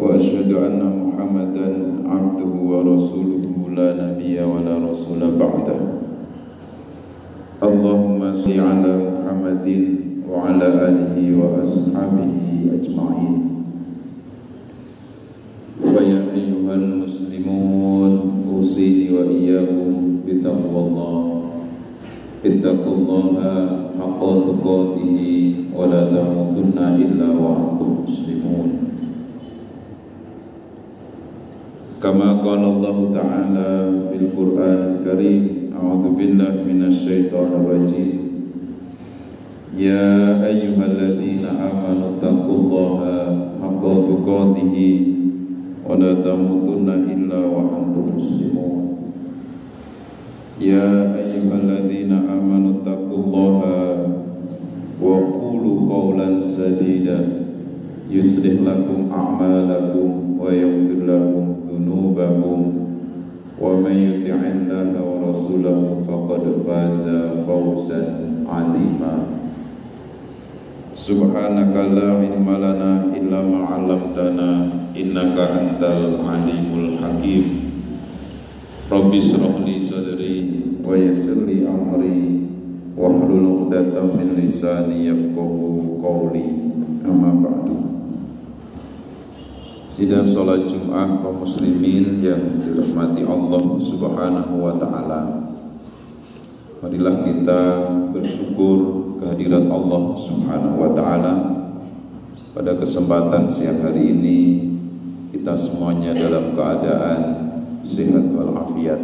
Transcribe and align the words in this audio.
وأشهد 0.00 0.52
أن 0.52 0.80
محمدا 1.06 1.68
عبده 2.08 2.52
ورسوله 2.70 3.44
لا 3.76 3.88
نبي 4.04 4.40
ولا 4.42 4.74
رسول 4.90 5.20
بعده 5.40 5.78
اللهم 7.62 8.20
صل 8.34 8.58
على 8.60 8.92
محمد 9.06 9.68
وعلى 10.30 10.66
آله 10.88 11.16
وأصحابه 11.40 12.34
أجمعين 12.76 13.34
فيا 15.82 16.20
أيها 16.34 16.74
المسلمون 16.74 18.12
أوصيني 18.52 19.06
وإياكم 19.14 19.90
بتقوى 20.26 20.78
الله 20.86 21.42
اتقوا 22.44 22.94
الله 22.96 23.34
حق 24.00 24.20
تقاته 24.20 25.18
ولا 25.78 26.00
تموتن 26.10 26.78
إلا 26.78 27.28
وأنتم 27.42 27.90
مسلمون 28.04 28.68
كما 32.02 32.32
قال 32.42 32.58
الله 32.64 32.98
تعالى 33.14 33.70
في 34.10 34.14
القرآن 34.24 34.78
الكريم 34.98 35.42
أعوذ 35.78 36.04
بالله 36.18 36.54
من 36.66 36.80
الشيطان 36.90 37.50
الرجيم 37.60 38.18
يا 39.78 40.42
أيها 40.46 40.84
الذين 40.86 41.44
آمنوا 41.46 42.08
اتقوا 42.18 42.56
الله 42.58 42.98
حق 43.62 43.84
تقاته 44.10 44.76
ولا 45.88 46.12
تموتن 46.14 46.88
إلا 47.14 47.38
وأنتم 47.38 48.04
مسلمون 48.16 48.82
يا 50.60 50.90
أيها 51.16 51.54
الذين 51.62 52.12
آمنوا 52.12 52.72
اتقوا 52.82 53.18
الله 53.24 53.60
وقولوا 55.02 55.76
قولا 55.94 56.44
سديدا 56.44 57.18
يصلح 58.10 58.54
لكم 58.68 58.98
أعمالكم 59.12 60.08
ويغفر 60.40 60.98
لكم 61.06 61.45
ذنوبكم 62.16 62.60
ومن 63.60 63.92
يطع 64.08 64.40
الله 64.56 64.92
ورسوله 65.04 65.78
فقد 66.08 66.42
فاز 66.66 67.04
فوزا 67.46 68.02
عظيما 68.48 69.14
سبحانك 70.96 71.74
لا 71.96 72.08
علم 72.20 72.48
لنا 72.48 72.92
إلا 73.16 73.38
ما 73.42 73.60
علمتنا 73.72 74.50
إنك 74.96 75.36
أنت 75.60 75.82
العليم 75.82 76.68
الحكيم 76.80 77.44
رب 78.92 79.14
اشرح 79.14 79.54
لي 79.66 79.76
صدري 79.80 80.36
ويسر 80.88 81.38
لي 81.48 81.68
أمري 81.68 82.20
واحلل 82.98 83.44
عقدة 83.52 83.96
من 84.16 84.28
لساني 84.36 85.06
يفقه 85.06 85.52
قولي 86.02 86.48
أما 87.08 87.30
بعد 87.44 87.66
Sidang 89.97 90.29
sholat 90.29 90.69
Jum'ah 90.69 91.25
kaum 91.25 91.41
muslimin 91.41 92.21
yang 92.21 92.61
dirahmati 92.61 93.25
Allah 93.25 93.65
subhanahu 93.81 94.61
wa 94.61 94.77
ta'ala. 94.77 95.49
Marilah 96.85 97.25
kita 97.25 97.61
bersyukur 98.13 98.77
kehadirat 99.17 99.65
Allah 99.65 100.13
subhanahu 100.13 100.77
wa 100.77 100.93
ta'ala. 100.93 101.33
Pada 102.53 102.77
kesempatan 102.77 103.49
siang 103.49 103.81
hari 103.81 104.13
ini 104.13 104.39
Kita 105.33 105.57
semuanya 105.57 106.13
dalam 106.13 106.53
keadaan 106.53 107.21
sehat 107.81 108.29
walafiat. 108.29 109.01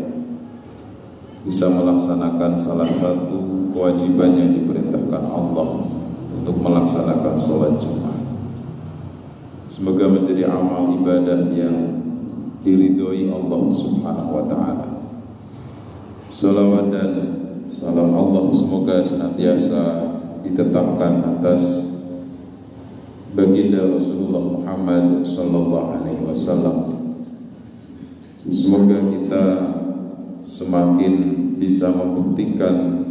Bisa 1.41 1.73
melaksanakan 1.73 2.53
salah 2.53 2.89
satu 2.94 3.73
kewajiban 3.73 4.38
yang 4.38 4.53
diperintahkan 4.53 5.23
Allah 5.25 5.89
Untuk 6.38 6.53
melaksanakan 6.61 7.33
sholat 7.33 7.81
Jum'ah 7.81 8.12
Semoga 9.73 10.05
menjadi 10.05 10.45
amal 10.45 10.85
ibadah 11.02 11.49
yang 11.49 11.97
diridhoi 12.61 13.25
Allah 13.33 13.73
Subhanahu 13.73 14.29
wa 14.38 14.45
taala. 14.45 15.02
Salawat 16.29 16.93
dan 16.93 17.11
salam 17.66 18.13
Allah 18.13 18.53
semoga 18.53 19.01
senantiasa 19.01 20.13
ditetapkan 20.45 21.25
atas 21.25 21.89
baginda 23.33 23.81
Rasulullah 23.89 24.62
Muhammad 24.62 25.25
sallallahu 25.25 25.89
alaihi 25.97 26.22
wasallam. 26.22 26.94
Semoga 28.45 29.01
kita 29.09 29.45
semakin 30.45 31.13
bisa 31.57 31.89
membuktikan 31.89 33.09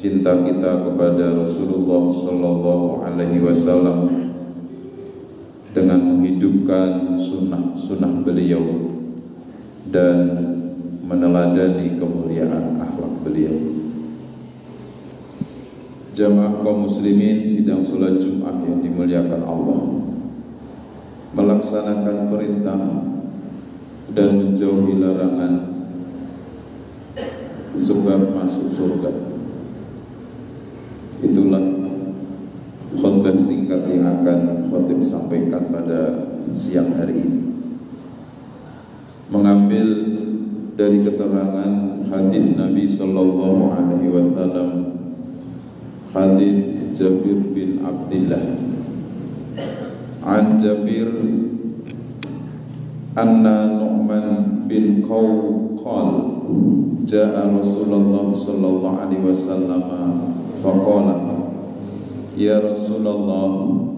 cinta 0.00 0.32
kita 0.48 0.80
kepada 0.80 1.36
Rasulullah 1.36 2.08
sallallahu 2.08 3.04
alaihi 3.04 3.44
wasallam 3.44 4.19
dengan 5.70 6.02
menghidupkan 6.02 7.14
sunnah-sunnah 7.14 8.26
beliau 8.26 8.90
dan 9.86 10.16
meneladani 11.06 11.94
kemuliaan 11.94 12.78
akhlak 12.78 13.14
beliau. 13.22 13.54
Jamaah 16.10 16.58
kaum 16.66 16.90
muslimin 16.90 17.46
sidang 17.46 17.86
salat 17.86 18.18
Jumat 18.18 18.66
yang 18.66 18.82
dimuliakan 18.82 19.42
Allah 19.46 19.82
melaksanakan 21.30 22.16
perintah 22.26 22.82
dan 24.10 24.28
menjauhi 24.42 24.98
larangan 24.98 25.70
sebab 27.78 28.34
masuk 28.34 28.66
surga. 28.66 29.10
Itulah 31.22 31.62
khutbah 32.98 33.36
singkat 33.38 33.86
yang 33.86 34.04
akan 34.20 34.59
khutib 34.70 35.02
sampaikan 35.02 35.68
pada 35.74 36.30
siang 36.54 36.94
hari 36.94 37.18
ini. 37.18 37.40
Mengambil 39.30 39.88
dari 40.78 41.02
keterangan 41.04 42.00
hadis 42.08 42.56
Nabi 42.56 42.88
sallallahu 42.88 43.62
alaihi 43.76 44.08
wasallam 44.08 44.70
hadis 46.10 46.56
Jabir 46.96 47.38
bin 47.54 47.84
Abdullah 47.84 48.44
an 50.26 50.44
Jabir 50.58 51.06
anna 53.14 53.68
Nu'man 53.68 54.26
bin 54.66 55.04
Qaw 55.06 55.50
jaa 57.06 57.50
Rasulullah 57.50 58.30
sallallahu 58.30 58.98
alaihi 59.02 59.26
wasallam 59.26 59.82
faqala 60.62 61.30
Ya 62.38 62.56
Rasulullah 62.62 63.89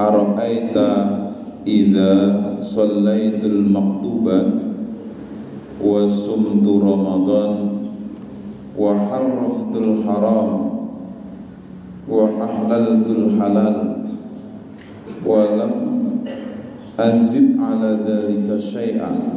Ara'aita 0.00 0.88
Iza 1.68 2.12
Sallaitul 2.64 3.68
maktubat 3.68 4.64
Wa 5.76 6.08
sumtu 6.08 6.80
Ramadan 6.80 7.84
Wa 8.72 8.96
haramtul 8.96 10.00
haram 10.08 10.48
Wa 12.08 12.32
ahlaltul 12.40 13.36
halal 13.36 13.76
Wa 15.20 15.40
lam 15.52 15.74
Azid 16.96 17.60
ala 17.60 18.00
dhalika 18.00 18.56
syai'an 18.56 19.36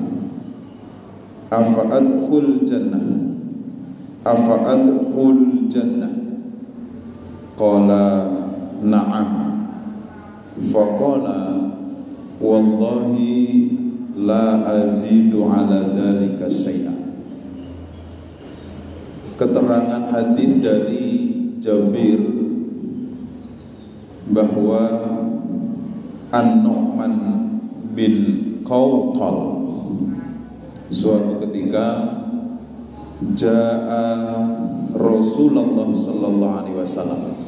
Afa 1.52 1.92
adkhul 1.92 2.64
jannah 2.64 3.36
Afa 4.24 4.56
adkhulul 4.80 5.68
jannah 5.68 6.12
Qala 7.60 8.32
na'am 8.80 9.43
Faqala 10.60 11.72
Wallahi 12.38 13.70
la 14.20 14.62
azidu 14.84 15.48
ala 15.50 15.94
dhalika 15.96 16.52
syai'an 16.52 17.00
Keterangan 19.34 20.14
hadis 20.14 20.52
dari 20.62 21.08
Jabir 21.58 22.22
bahwa 24.30 24.82
An-Nu'man 26.30 27.14
bin 27.98 28.14
Qawqal 28.66 29.38
suatu 30.94 31.42
ketika 31.44 31.88
Ja'a 33.34 34.06
Rasulullah 34.94 35.90
sallallahu 35.90 36.56
alaihi 36.62 36.78
wasallam 36.78 37.43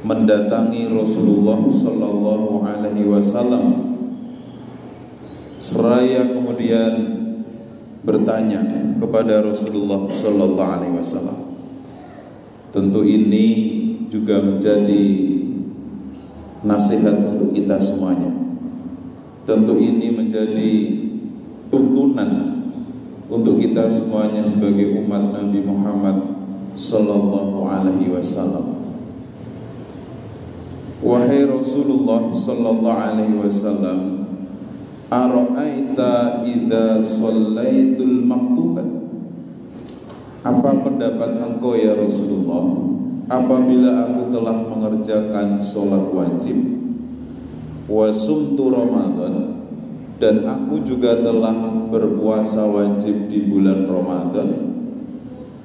mendatangi 0.00 0.88
Rasulullah 0.88 1.60
sallallahu 1.60 2.64
alaihi 2.64 3.08
wasallam. 3.08 3.64
Seraya 5.60 6.24
kemudian 6.24 6.92
bertanya 8.00 8.64
kepada 8.96 9.44
Rasulullah 9.44 10.08
sallallahu 10.08 10.72
alaihi 10.72 10.96
wasallam. 10.96 11.38
Tentu 12.72 13.04
ini 13.04 13.46
juga 14.08 14.40
menjadi 14.40 15.04
nasihat 16.64 17.16
untuk 17.36 17.52
kita 17.52 17.76
semuanya. 17.76 18.32
Tentu 19.44 19.76
ini 19.76 20.12
menjadi 20.12 20.72
tuntunan 21.68 22.62
untuk 23.30 23.60
kita 23.60 23.86
semuanya 23.86 24.42
sebagai 24.46 24.96
umat 25.02 25.34
Nabi 25.34 25.60
Muhammad 25.62 26.16
sallallahu 26.74 27.66
alaihi 27.68 28.10
wasallam. 28.14 28.69
Wahai 31.00 31.48
Rasulullah 31.48 32.28
sallallahu 32.28 33.00
alaihi 33.00 33.40
wasallam, 33.40 34.28
Ara'aita 35.08 36.44
idza 36.44 37.00
shallaitul 37.00 38.22
maktubat 38.28 38.84
Apa 40.44 40.70
pendapat 40.84 41.40
engkau 41.40 41.72
ya 41.74 41.96
Rasulullah 41.96 42.68
apabila 43.32 43.90
aku 44.06 44.28
telah 44.28 44.56
mengerjakan 44.60 45.64
sholat 45.64 46.04
wajib? 46.12 46.58
Wa 47.88 48.12
sumtu 48.12 48.68
Ramadan 48.68 49.56
dan 50.20 50.44
aku 50.44 50.84
juga 50.84 51.16
telah 51.16 51.56
berpuasa 51.88 52.68
wajib 52.68 53.32
di 53.32 53.48
bulan 53.48 53.88
Ramadan. 53.88 54.48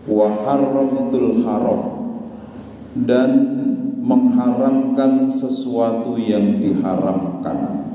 Wa 0.08 0.32
haramtul 0.32 1.44
haram 1.44 1.82
dan 2.96 3.30
mengharamkan 4.06 5.26
sesuatu 5.34 6.14
yang 6.14 6.62
diharamkan. 6.62 7.90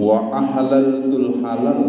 Wa 0.00 0.32
ahlaltul 0.32 1.44
halal 1.44 1.82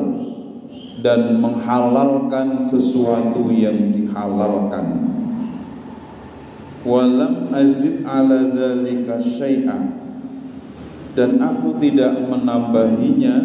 dan 1.00 1.40
menghalalkan 1.40 2.60
sesuatu 2.60 3.48
yang 3.48 3.96
dihalalkan. 3.96 5.16
Walam 6.84 7.48
azid 7.56 8.04
ala 8.04 8.52
dzalika 8.52 9.16
syai'a 9.16 10.04
dan 11.16 11.40
aku 11.40 11.80
tidak 11.80 12.28
menambahinya 12.28 13.40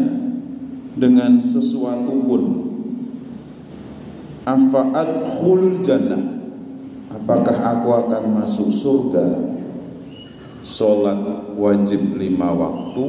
dengan 0.99 1.39
sesuatu 1.39 2.19
pun. 2.27 2.43
Afaat 4.43 5.23
khulul 5.23 5.79
jannah 5.87 6.39
apakah 7.15 7.79
aku 7.79 7.89
akan 7.95 8.43
masuk 8.43 8.73
surga 8.73 9.58
Sholat 10.67 11.55
wajib 11.55 12.19
lima 12.19 12.51
waktu 12.51 13.07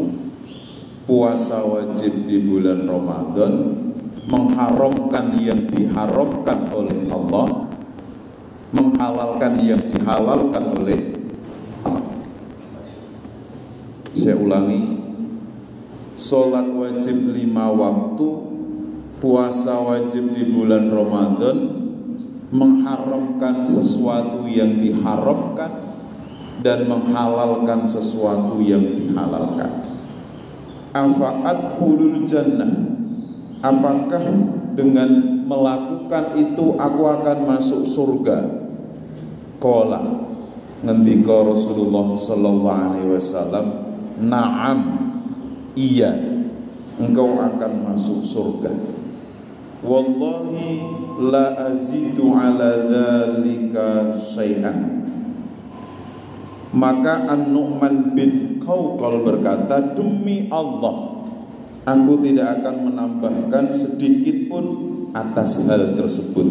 Puasa 1.10 1.66
wajib 1.66 2.30
di 2.30 2.38
bulan 2.46 2.86
Ramadan 2.86 3.54
Mengharamkan 4.30 5.34
yang 5.42 5.66
diharamkan 5.66 6.69
oleh 6.69 7.10
Allah 7.10 7.66
Menghalalkan 8.69 9.57
yang 9.66 9.81
dihalalkan 9.90 10.78
oleh 10.78 11.18
Allah. 11.81 12.06
Saya 14.13 14.38
ulangi 14.38 15.01
Sholat 16.13 16.69
wajib 16.69 17.34
lima 17.34 17.74
waktu 17.74 18.30
Puasa 19.18 19.74
wajib 19.81 20.38
di 20.38 20.54
bulan 20.54 20.94
Ramadan 20.94 21.57
Mengharamkan 22.54 23.66
sesuatu 23.66 24.46
yang 24.46 24.78
diharamkan 24.78 25.88
dan 26.59 26.88
menghalalkan 26.88 27.88
sesuatu 27.88 28.59
yang 28.59 28.95
dihalalkan. 28.95 29.88
Afaat 30.91 31.79
hulul 31.79 32.25
jannah. 32.27 32.97
Apakah 33.59 34.23
dengan 34.75 35.44
melakukan 35.44 36.35
itu 36.39 36.75
aku 36.79 37.01
akan 37.03 37.38
masuk 37.44 37.83
surga? 37.83 38.38
Kola 39.59 40.00
ngendika 40.79 41.44
Rasulullah 41.44 42.15
sallallahu 42.15 42.79
alaihi 42.88 43.12
wasallam, 43.12 43.65
"Na'am." 44.23 44.81
Iya, 45.75 46.15
engkau 47.00 47.35
akan 47.39 47.71
masuk 47.91 48.23
surga. 48.23 48.71
Wallahi 49.79 50.83
la 51.23 51.71
azidu 51.71 52.35
ala 52.35 52.83
dzalika 52.88 54.12
syai'an 54.15 54.99
maka 56.69 57.25
An-Nu'man 57.25 58.13
bin 58.13 58.62
Qawqal 58.62 59.25
berkata, 59.25 59.98
Demi 59.98 60.45
Allah, 60.54 61.25
aku 61.86 62.13
tidak 62.21 62.62
akan 62.62 62.75
menambahkan 62.94 63.74
sedikit 63.74 64.45
pun 64.45 64.66
atas 65.18 65.66
hal 65.66 65.98
tersebut. 65.98 66.45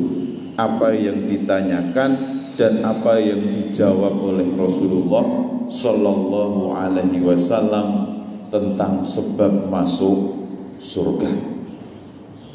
Apa 0.59 0.91
yang 0.91 1.31
ditanyakan 1.31 2.11
dan 2.59 2.83
apa 2.83 3.23
yang 3.23 3.55
dijawab 3.55 4.19
oleh 4.19 4.51
Rasulullah 4.59 5.23
Sallallahu 5.71 6.75
Alaihi 6.75 7.23
Wasallam 7.23 8.19
tentang 8.51 9.07
sebab 9.07 9.71
masuk 9.71 10.35
surga. 10.83 11.31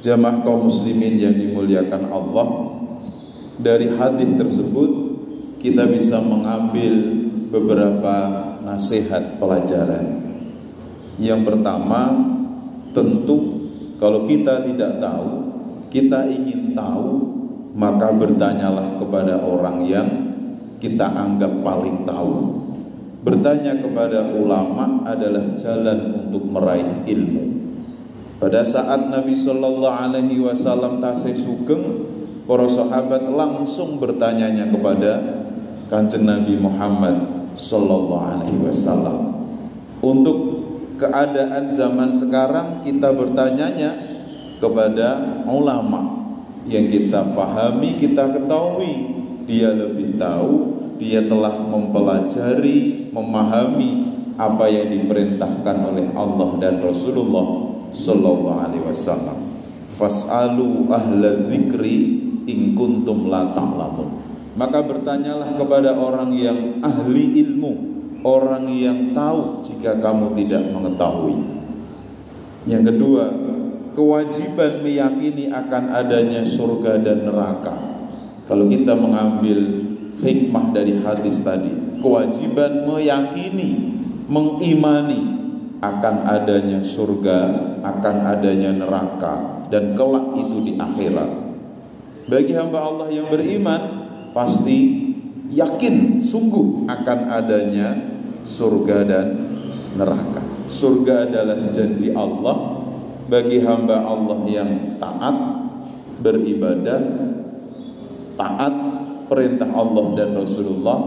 Jamaah 0.03 0.43
kaum 0.43 0.67
muslimin 0.67 1.15
yang 1.15 1.31
dimuliakan 1.39 2.11
Allah, 2.11 2.47
dari 3.55 3.87
hadis 3.95 4.35
tersebut 4.35 4.91
kita 5.63 5.87
bisa 5.87 6.19
mengambil 6.19 7.22
beberapa 7.53 8.15
nasihat 8.65 9.37
pelajaran. 9.37 10.25
Yang 11.21 11.53
pertama, 11.53 12.09
tentu 12.97 13.69
kalau 14.01 14.25
kita 14.25 14.65
tidak 14.65 14.97
tahu, 14.97 15.53
kita 15.93 16.25
ingin 16.25 16.73
tahu, 16.73 17.21
maka 17.77 18.09
bertanyalah 18.09 18.97
kepada 18.97 19.37
orang 19.45 19.85
yang 19.85 20.09
kita 20.81 21.13
anggap 21.13 21.61
paling 21.61 22.01
tahu. 22.01 22.65
Bertanya 23.23 23.77
kepada 23.79 24.33
ulama 24.33 25.05
adalah 25.05 25.45
jalan 25.53 26.27
untuk 26.27 26.43
meraih 26.49 27.05
ilmu. 27.07 27.43
Pada 28.41 28.65
saat 28.67 29.07
Nabi 29.07 29.31
Shallallahu 29.31 29.87
Alaihi 29.87 30.43
Wasallam 30.43 30.99
tasih 30.99 31.37
sugeng, 31.37 32.11
para 32.43 32.67
sahabat 32.67 33.23
langsung 33.23 34.03
bertanyanya 34.03 34.67
kepada 34.67 35.23
kanjeng 35.87 36.27
Nabi 36.27 36.59
Muhammad 36.59 37.42
Sallallahu 37.53 38.25
Alaihi 38.37 38.59
Wasallam. 38.59 39.45
Untuk 40.03 40.37
keadaan 40.99 41.69
zaman 41.69 42.11
sekarang 42.11 42.83
kita 42.83 43.13
bertanyanya 43.15 43.95
kepada 44.59 45.41
ulama 45.47 46.27
yang 46.67 46.87
kita 46.87 47.23
fahami, 47.33 47.95
kita 47.97 48.29
ketahui 48.33 48.93
dia 49.43 49.71
lebih 49.71 50.15
tahu, 50.15 50.79
dia 50.99 51.23
telah 51.23 51.55
mempelajari, 51.67 53.11
memahami 53.11 54.15
apa 54.39 54.65
yang 54.67 54.89
diperintahkan 54.89 55.77
oleh 55.93 56.07
Allah 56.17 56.49
dan 56.57 56.79
Rasulullah 56.81 57.75
Sallallahu 57.93 58.59
Alaihi 58.59 58.85
Wasallam. 58.87 59.39
Fas'alu 59.93 60.89
ahla 60.89 61.45
dzikri 61.45 62.23
in 62.49 62.73
la 63.29 63.53
ta'lamun 63.53 64.22
maka 64.53 64.85
bertanyalah 64.85 65.57
kepada 65.57 65.97
orang 65.97 66.29
yang 66.37 66.79
ahli 66.85 67.41
ilmu, 67.41 67.73
orang 68.21 68.69
yang 68.69 69.11
tahu 69.11 69.65
jika 69.65 69.97
kamu 69.97 70.37
tidak 70.37 70.61
mengetahui. 70.69 71.37
Yang 72.69 72.83
kedua, 72.93 73.25
kewajiban 73.97 74.85
meyakini 74.85 75.49
akan 75.49 75.83
adanya 75.89 76.45
surga 76.45 77.01
dan 77.01 77.25
neraka. 77.25 77.75
Kalau 78.45 78.69
kita 78.69 78.93
mengambil 78.93 79.57
hikmah 80.21 80.75
dari 80.75 81.01
hadis 81.01 81.41
tadi, 81.41 81.71
kewajiban 81.99 82.85
meyakini, 82.85 83.97
mengimani 84.29 85.21
akan 85.83 86.15
adanya 86.29 86.79
surga, 86.79 87.39
akan 87.83 88.15
adanya 88.31 88.71
neraka 88.71 89.67
dan 89.67 89.97
kelak 89.97 90.37
itu 90.39 90.57
di 90.63 90.73
akhirat. 90.79 91.31
Bagi 92.23 92.55
hamba 92.55 92.79
Allah 92.79 93.07
yang 93.11 93.27
beriman, 93.27 94.02
pasti 94.33 94.77
yakin 95.53 96.17
sungguh 96.17 96.89
akan 96.89 97.19
adanya 97.29 97.95
surga 98.43 98.97
dan 99.05 99.27
neraka. 99.95 100.41
Surga 100.67 101.29
adalah 101.29 101.69
janji 101.69 102.09
Allah 102.11 102.81
bagi 103.29 103.61
hamba 103.61 104.01
Allah 104.03 104.41
yang 104.49 104.97
taat 104.97 105.37
beribadah, 106.19 107.01
taat 108.33 108.73
perintah 109.29 109.69
Allah 109.69 110.05
dan 110.17 110.33
Rasulullah, 110.33 110.99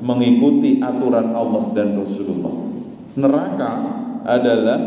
mengikuti 0.00 0.80
aturan 0.80 1.36
Allah 1.36 1.70
dan 1.76 2.00
Rasulullah. 2.00 2.54
Neraka 3.14 3.72
adalah 4.24 4.80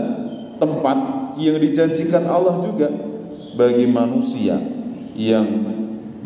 tempat 0.58 0.98
yang 1.38 1.62
dijanjikan 1.62 2.26
Allah 2.26 2.58
juga 2.60 2.90
bagi 3.54 3.86
manusia 3.86 4.58
yang 5.14 5.77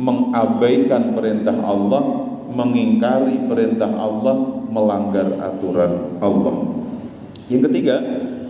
mengabaikan 0.02 1.14
perintah 1.14 1.54
Allah, 1.62 2.26
mengingkari 2.50 3.46
perintah 3.46 3.94
Allah, 3.94 4.66
melanggar 4.66 5.38
aturan 5.38 6.18
Allah. 6.18 6.56
Yang 7.46 7.70
ketiga, 7.70 8.02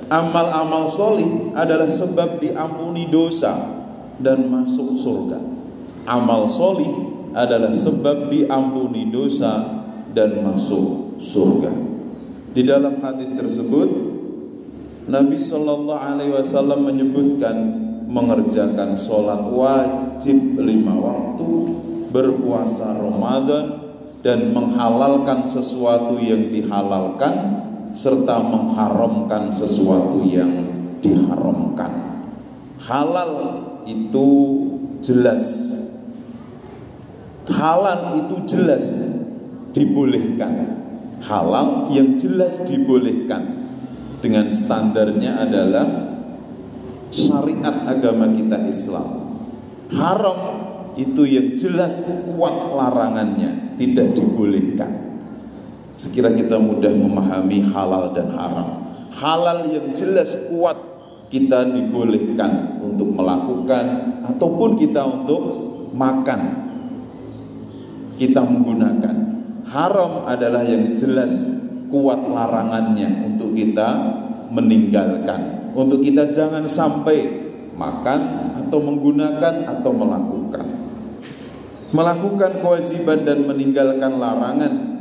amal-amal 0.07 0.87
solih 0.87 1.51
adalah 1.51 1.91
sebab 1.91 2.39
diampuni 2.39 3.11
dosa 3.11 3.83
dan 4.15 4.47
masuk 4.47 4.95
surga. 4.95 5.43
Amal 6.07 6.47
solih 6.47 7.11
adalah 7.35 7.75
sebab 7.75 8.31
diampuni 8.31 9.11
dosa 9.11 9.83
dan 10.15 10.39
masuk 10.39 11.19
surga. 11.19 11.71
Di 12.51 12.63
dalam 12.67 12.99
hadis 12.99 13.31
tersebut, 13.31 13.87
Nabi 15.07 15.39
Shallallahu 15.39 15.97
Alaihi 15.97 16.35
Wasallam 16.35 16.83
menyebutkan 16.87 17.55
mengerjakan 18.11 18.99
sholat 18.99 19.47
wajib 19.47 20.59
lima 20.59 20.91
waktu, 20.91 21.49
berpuasa 22.11 22.91
Ramadan, 22.99 23.65
dan 24.19 24.51
menghalalkan 24.51 25.47
sesuatu 25.47 26.19
yang 26.19 26.51
dihalalkan, 26.51 27.33
serta 27.95 28.43
mengharamkan 28.43 29.47
sesuatu 29.49 30.21
yang 30.27 30.67
diharamkan. 30.99 32.21
Halal 32.83 33.33
itu 33.87 34.27
jelas. 34.99 35.71
Halal 37.47 38.21
itu 38.21 38.35
jelas 38.45 38.91
dibolehkan. 39.71 40.83
Halal 41.21 41.89
yang 41.93 42.17
jelas 42.17 42.61
dibolehkan 42.65 43.69
dengan 44.21 44.49
standarnya 44.49 45.41
adalah 45.41 46.00
syariat 47.11 47.85
agama 47.85 48.31
kita 48.31 48.63
Islam. 48.65 49.35
Haram 49.91 50.39
itu 50.95 51.27
yang 51.27 51.53
jelas 51.59 52.07
kuat 52.07 52.55
larangannya, 52.71 53.75
tidak 53.75 54.15
dibolehkan. 54.15 54.91
Sekira 55.99 56.33
kita 56.33 56.57
mudah 56.57 56.89
memahami 56.95 57.61
halal 57.69 58.15
dan 58.15 58.33
haram. 58.33 58.95
Halal 59.11 59.67
yang 59.69 59.91
jelas 59.91 60.39
kuat 60.49 60.79
kita 61.27 61.67
dibolehkan 61.67 62.81
untuk 62.81 63.11
melakukan 63.11 64.17
ataupun 64.25 64.79
kita 64.79 65.03
untuk 65.03 65.41
makan. 65.93 66.41
Kita 68.15 68.41
menggunakan. 68.43 69.15
Haram 69.67 70.25
adalah 70.25 70.65
yang 70.65 70.91
jelas 70.97 71.47
kuat 71.91 72.23
larangannya 72.25 73.27
untuk 73.27 73.53
kita 73.53 73.89
meninggalkan. 74.49 75.60
Untuk 75.71 76.03
kita 76.03 76.27
jangan 76.29 76.67
sampai 76.67 77.49
makan 77.75 78.51
atau 78.57 78.79
menggunakan 78.83 79.67
atau 79.67 79.91
melakukan. 79.95 80.65
Melakukan 81.91 82.63
kewajiban 82.63 83.27
dan 83.27 83.43
meninggalkan 83.47 84.15
larangan 84.15 84.91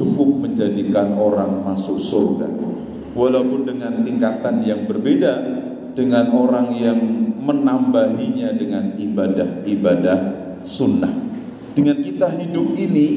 cukup 0.00 0.48
menjadikan 0.48 1.12
orang 1.20 1.60
masuk 1.60 2.00
surga 2.00 2.48
walaupun 3.12 3.68
dengan 3.68 4.00
tingkatan 4.00 4.64
yang 4.64 4.88
berbeda 4.88 5.60
dengan 5.92 6.32
orang 6.32 6.72
yang 6.72 6.98
menambahinya 7.36 8.56
dengan 8.56 8.96
ibadah-ibadah 8.96 10.18
sunnah 10.64 11.12
dengan 11.76 12.00
kita 12.00 12.32
hidup 12.32 12.72
ini 12.80 13.08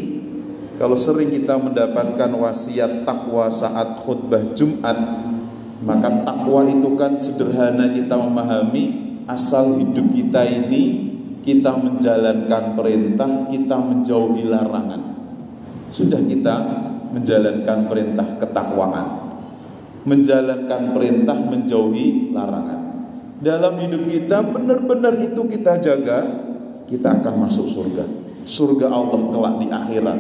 kalau 0.76 1.00
sering 1.00 1.32
kita 1.32 1.56
mendapatkan 1.56 2.32
wasiat 2.36 3.08
takwa 3.08 3.48
saat 3.48 4.04
khutbah 4.04 4.52
Jumat 4.52 5.23
maka 5.84 6.24
takwa 6.24 6.64
itu 6.64 6.96
kan 6.96 7.12
sederhana 7.12 7.92
kita 7.92 8.16
memahami 8.16 8.84
asal 9.28 9.76
hidup 9.80 10.16
kita 10.16 10.48
ini 10.48 11.12
kita 11.44 11.76
menjalankan 11.76 12.80
perintah 12.80 13.52
kita 13.52 13.76
menjauhi 13.76 14.48
larangan. 14.48 15.02
Sudah 15.92 16.24
kita 16.24 16.56
menjalankan 17.12 17.92
perintah 17.92 18.28
ketakwaan. 18.40 19.08
Menjalankan 20.08 20.96
perintah 20.96 21.36
menjauhi 21.36 22.32
larangan. 22.32 22.80
Dalam 23.44 23.76
hidup 23.84 24.08
kita 24.08 24.40
benar-benar 24.40 25.20
itu 25.20 25.44
kita 25.52 25.84
jaga 25.84 26.20
kita 26.88 27.20
akan 27.20 27.44
masuk 27.44 27.68
surga. 27.68 28.08
Surga 28.48 28.88
Allah 28.88 29.20
kelak 29.36 29.56
di 29.60 29.68
akhirat. 29.68 30.20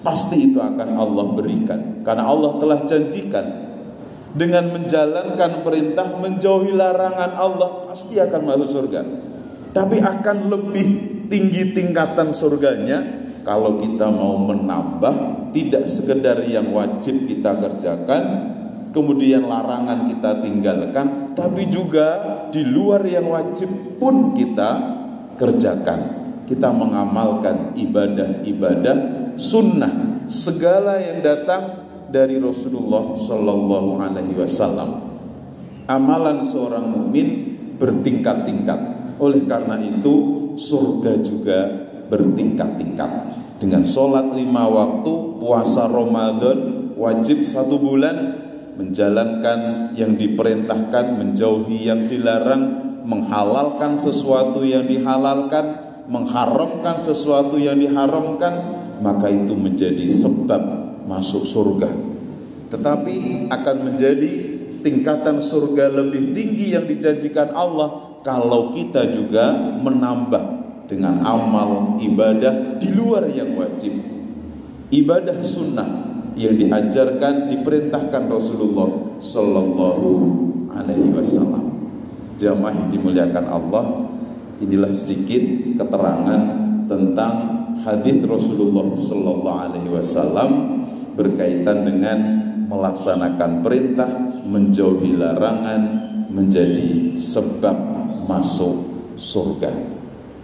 Pasti 0.00 0.48
itu 0.48 0.56
akan 0.56 0.96
Allah 0.96 1.26
berikan. 1.36 2.00
Karena 2.00 2.32
Allah 2.32 2.56
telah 2.56 2.80
janjikan 2.80 3.69
dengan 4.34 4.70
menjalankan 4.70 5.66
perintah 5.66 6.06
menjauhi 6.18 6.70
larangan 6.74 7.34
Allah 7.34 7.90
pasti 7.90 8.22
akan 8.22 8.40
masuk 8.46 8.68
surga. 8.70 9.00
Tapi 9.70 10.02
akan 10.02 10.50
lebih 10.50 10.88
tinggi 11.30 11.70
tingkatan 11.70 12.34
surganya 12.34 13.02
kalau 13.46 13.78
kita 13.78 14.10
mau 14.10 14.38
menambah 14.38 15.48
tidak 15.54 15.86
sekedar 15.86 16.42
yang 16.46 16.70
wajib 16.74 17.26
kita 17.26 17.58
kerjakan 17.58 18.22
kemudian 18.90 19.46
larangan 19.46 20.10
kita 20.10 20.42
tinggalkan 20.42 21.34
tapi 21.38 21.70
juga 21.70 22.08
di 22.50 22.66
luar 22.66 23.06
yang 23.06 23.30
wajib 23.30 23.98
pun 23.98 24.34
kita 24.34 24.98
kerjakan. 25.38 26.20
Kita 26.44 26.74
mengamalkan 26.74 27.78
ibadah-ibadah 27.78 28.96
sunnah 29.38 30.26
segala 30.26 30.98
yang 30.98 31.22
datang 31.22 31.79
dari 32.10 32.42
Rasulullah 32.42 33.14
Shallallahu 33.14 34.02
Alaihi 34.02 34.34
Wasallam. 34.34 34.90
Amalan 35.86 36.42
seorang 36.42 36.90
mukmin 36.90 37.58
bertingkat-tingkat. 37.78 38.80
Oleh 39.22 39.46
karena 39.46 39.78
itu 39.78 40.14
surga 40.58 41.22
juga 41.22 41.58
bertingkat-tingkat. 42.10 43.10
Dengan 43.62 43.86
sholat 43.86 44.34
lima 44.34 44.66
waktu 44.66 45.12
puasa 45.38 45.86
Ramadan 45.86 46.90
wajib 46.98 47.46
satu 47.46 47.78
bulan 47.78 48.36
menjalankan 48.74 49.92
yang 49.94 50.18
diperintahkan 50.18 51.20
menjauhi 51.20 51.86
yang 51.86 52.08
dilarang 52.08 52.90
menghalalkan 53.04 53.96
sesuatu 53.96 54.64
yang 54.64 54.88
dihalalkan 54.88 55.90
mengharamkan 56.08 56.96
sesuatu 56.96 57.60
yang 57.60 57.76
diharamkan 57.76 58.80
maka 59.04 59.28
itu 59.28 59.52
menjadi 59.52 60.04
sebab 60.08 60.79
masuk 61.10 61.42
surga. 61.42 61.90
Tetapi 62.70 63.50
akan 63.50 63.76
menjadi 63.82 64.30
tingkatan 64.86 65.42
surga 65.42 65.90
lebih 65.90 66.30
tinggi 66.30 66.78
yang 66.78 66.86
dijanjikan 66.86 67.50
Allah 67.50 68.22
kalau 68.22 68.70
kita 68.70 69.10
juga 69.10 69.50
menambah 69.82 70.60
dengan 70.86 71.18
amal 71.26 71.98
ibadah 71.98 72.78
di 72.78 72.94
luar 72.94 73.26
yang 73.26 73.58
wajib. 73.58 73.94
Ibadah 74.90 75.42
sunnah 75.42 76.10
yang 76.34 76.54
diajarkan 76.58 77.50
diperintahkan 77.50 78.22
Rasulullah 78.30 79.18
Sallallahu 79.18 80.08
Alaihi 80.74 81.10
Wasallam. 81.14 81.90
Jamaah 82.38 82.90
dimuliakan 82.90 83.46
Allah 83.46 83.86
inilah 84.58 84.90
sedikit 84.96 85.42
keterangan 85.78 86.40
tentang 86.90 87.34
hadis 87.86 88.18
Rasulullah 88.26 88.90
Sallallahu 88.98 89.60
Alaihi 89.70 89.90
Wasallam 89.94 90.79
berkaitan 91.20 91.84
dengan 91.84 92.18
melaksanakan 92.72 93.60
perintah 93.60 94.08
menjauhi 94.48 95.20
larangan 95.20 95.82
menjadi 96.32 97.12
sebab 97.12 97.76
masuk 98.24 98.88
surga. 99.20 99.68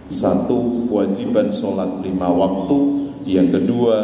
Satu, 0.07 0.85
kewajiban 0.85 1.49
sholat 1.49 2.05
lima 2.05 2.29
waktu. 2.29 3.09
Yang 3.27 3.59
kedua, 3.59 3.95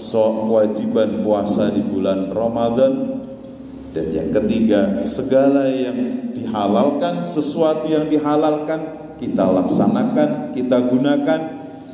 so, 0.00 0.48
kewajiban 0.48 1.20
puasa 1.20 1.68
di 1.68 1.84
bulan 1.84 2.32
Ramadan. 2.32 3.20
Dan 3.90 4.06
yang 4.14 4.30
ketiga, 4.30 5.02
segala 5.02 5.66
yang 5.66 6.30
dihalalkan 6.30 7.26
Sesuatu 7.26 7.90
yang 7.90 8.06
dihalalkan 8.06 9.12
Kita 9.18 9.50
laksanakan, 9.50 10.54
kita 10.56 10.78
gunakan. 10.88 11.40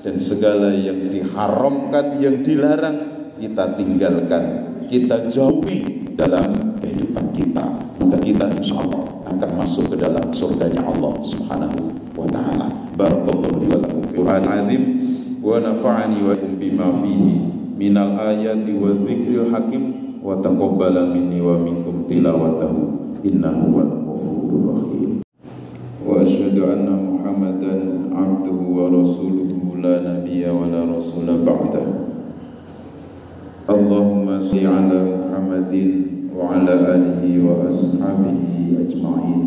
Dan 0.07 0.15
segala 0.23 0.71
yang 0.71 1.11
diharamkan, 1.11 2.23
yang 2.23 2.47
dilarang 2.47 3.16
Kita 3.37 3.77
tinggalkan, 3.77 4.45
kita 4.89 5.29
jauhi 5.29 6.09
dalam 6.17 6.73
kehidupan 6.81 7.29
kita. 7.37 7.69
Maka 8.01 8.17
kita 8.25 8.49
insya 8.57 8.81
Allah 8.81 9.05
akan 9.29 9.51
masuk 9.61 9.93
ke 9.93 9.97
dalam 10.01 10.25
surganya 10.33 10.81
Allah 10.81 11.13
subhanahu 11.21 11.93
wa 12.17 12.25
ta'ala. 12.25 12.65
Barakallahu 12.97 13.61
li 13.61 13.69
wa 13.69 13.77
lakum 13.85 14.01
fil 14.09 14.25
azim 14.25 14.83
wa 15.45 15.61
nafa'ani 15.61 16.25
wa 16.25 16.33
kum 16.33 16.57
bima 16.57 16.89
fihi 16.89 17.45
minal 17.77 18.17
ayati 18.17 18.73
wa 18.73 18.97
dzikril 19.05 19.53
hakim. 19.53 20.17
Wa 20.25 20.41
taqabbala 20.41 21.13
minni 21.13 21.45
wa 21.45 21.61
minkum 21.61 22.09
tilawatahu. 22.09 23.21
Innahu 23.21 23.65
wal 23.69 23.93
ghafurur 24.01 24.65
rahim. 24.73 25.21
Wa 26.01 26.25
asyhadu 26.25 26.73
anna 26.73 26.97
muhammadan 26.97 28.09
abduhu 28.17 28.65
wa 28.81 28.85
rasuluhu. 28.89 29.77
La 29.77 30.01
nabiyya 30.01 30.57
wa 30.57 30.73
la 30.73 30.89
rasula 30.89 31.37
ba'da 31.45 32.06
Allahumma 33.68 34.42
salli 34.42 34.66
ala 34.66 35.00
Muhammadin 35.06 36.30
wa 36.36 36.56
ala 36.58 36.74
alihi 36.98 37.40
wa 37.46 37.66
ashabihi 37.70 38.78
ajma'in 38.86 39.42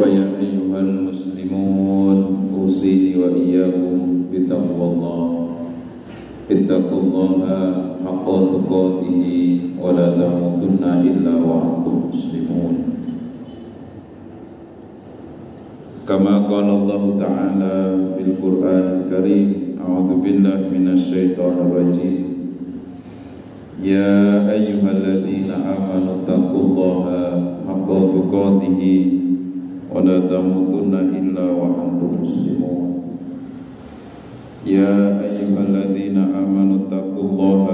فيا 0.00 0.24
أيها 0.40 0.80
المسلمون 0.80 2.16
أوصيني 2.56 3.16
وإياكم 3.20 3.96
بتقوى 4.32 4.84
الله 4.92 5.28
اتقوا 6.50 7.00
الله 7.00 7.32
حق 8.04 8.26
تقاته 8.26 9.24
ولا 9.82 10.06
تموتن 10.16 10.84
إلا 10.84 11.34
وأنتم 11.36 11.94
مسلمون 12.08 12.74
كما 16.08 16.34
قال 16.48 16.64
الله 16.68 17.02
تعالى 17.20 17.74
في 18.16 18.20
القرآن 18.30 18.84
الكريم 19.00 19.48
أعوذ 19.84 20.10
بالله 20.22 20.60
من 20.74 20.86
الشيطان 20.92 21.56
الرجيم 21.66 22.16
يا 23.84 24.50
أيها 24.52 24.90
الذين 24.90 25.50
آمنوا 25.50 26.12
اتقوا 26.22 26.60
الله 26.66 27.04
حق 27.68 27.90
تقاته 28.16 28.82
ولا 29.94 30.16
تموتن 30.20 30.94
إلا 31.18 31.44
وأنتم 31.50 32.10
مسلمون 32.22 32.88
يا 34.66 34.94
أيها 35.24 35.60
الذين 35.68 36.16
آمنوا 36.18 36.76
اتقوا 36.84 37.24
الله 37.24 37.66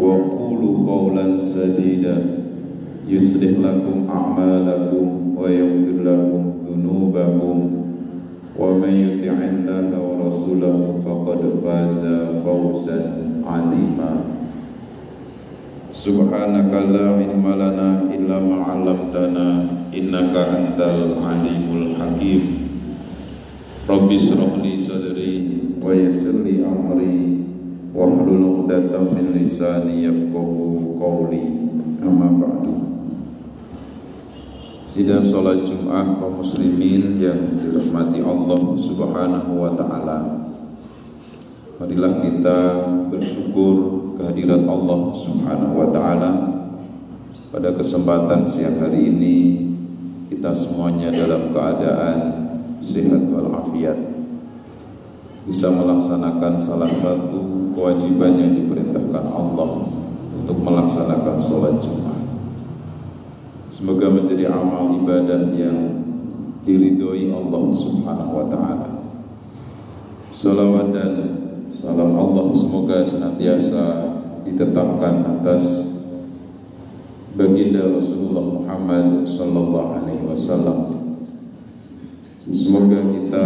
وقولوا 0.00 0.74
قولا 0.90 1.42
سديدا 1.42 2.16
يصلح 3.08 3.52
لكم 3.60 3.96
أعمالكم 4.08 5.06
ويغفر 5.36 5.96
لكم 6.02 6.42
ذنوبكم 6.68 7.56
ومن 8.58 8.92
يطع 9.04 9.36
الله 9.52 9.90
ورسوله 10.00 10.78
فقد 11.04 11.40
فاز 11.64 12.00
فوزا 12.44 13.00
عظيما 13.46 14.12
سبحانك 15.92 16.72
لا 16.92 17.06
علم 17.20 17.44
لنا 17.46 17.88
إلا 18.14 18.36
ما 18.40 18.56
علمتنا 18.64 19.46
إنك 19.98 20.34
أنت 20.36 20.80
العليم 20.80 21.68
الحكيم 21.82 22.42
رب 23.90 24.08
اشرح 24.12 24.50
لي 24.64 24.76
صدري 24.76 25.34
ويسر 25.84 26.32
لي 26.44 26.64
أمري 26.64 27.20
واحلل 27.94 28.42
عقدة 28.44 28.98
من 29.00 29.26
لساني 29.36 30.04
يفقه 30.04 30.50
قولي 31.00 31.44
أما 32.02 32.28
بعد 32.40 32.64
Sidang 34.97 35.21
sholat 35.21 35.61
Jum'ah 35.61 36.17
kaum 36.17 36.41
muslimin 36.41 37.21
yang 37.21 37.37
dirahmati 37.53 38.17
Allah 38.17 38.57
subhanahu 38.73 39.61
wa 39.61 39.69
ta'ala. 39.77 40.49
Marilah 41.77 42.17
kita 42.25 42.81
bersyukur 43.05 43.77
kehadirat 44.17 44.65
Allah 44.65 45.13
subhanahu 45.13 45.77
wa 45.77 45.93
ta'ala. 45.93 46.31
Pada 47.53 47.77
kesempatan 47.77 48.41
siang 48.41 48.81
hari 48.81 49.13
ini 49.13 49.37
Kita 50.33 50.49
semuanya 50.57 51.13
dalam 51.13 51.53
keadaan 51.53 52.17
sehat 52.81 53.21
walafiat. 53.29 54.01
Bisa 55.45 55.69
melaksanakan 55.69 56.57
salah 56.57 56.89
satu 56.89 57.69
kewajiban 57.77 58.33
yang 58.41 58.51
diperintahkan 58.57 59.25
Allah 59.29 59.93
Untuk 60.41 60.57
melaksanakan 60.57 61.37
sholat 61.37 61.77
Jum'ah 61.77 62.06
Semoga 63.77 64.09
menjadi 64.09 64.49
amal 64.49 64.89
ibadah 64.89 65.53
yang 65.53 66.01
diridhoi 66.65 67.29
Allah 67.29 67.69
Subhanahu 67.69 68.33
wa 68.33 68.45
taala. 68.49 68.89
Salawat 70.33 70.97
dan 70.97 71.13
salam 71.69 72.17
Allah 72.17 72.49
semoga 72.57 73.05
senantiasa 73.05 74.17
ditetapkan 74.49 75.21
atas 75.29 75.93
baginda 77.37 77.85
Rasulullah 77.85 78.65
Muhammad 78.65 79.29
sallallahu 79.29 80.01
alaihi 80.01 80.25
wasallam. 80.25 80.97
Semoga 82.49 82.97
kita 83.13 83.45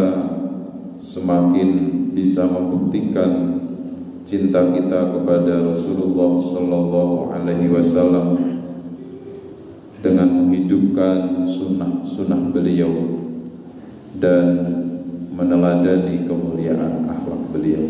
semakin 0.96 1.70
bisa 2.16 2.48
membuktikan 2.48 3.60
cinta 4.24 4.64
kita 4.72 5.12
kepada 5.12 5.60
Rasulullah 5.60 6.40
sallallahu 6.40 7.36
alaihi 7.36 7.68
wasallam 7.68 8.41
dengan 10.02 10.28
menghidupkan 10.34 11.46
sunnah-sunnah 11.46 12.50
beliau 12.50 12.90
dan 14.18 14.46
meneladani 15.32 16.26
kemuliaan 16.26 17.06
akhlak 17.06 17.42
beliau. 17.54 17.86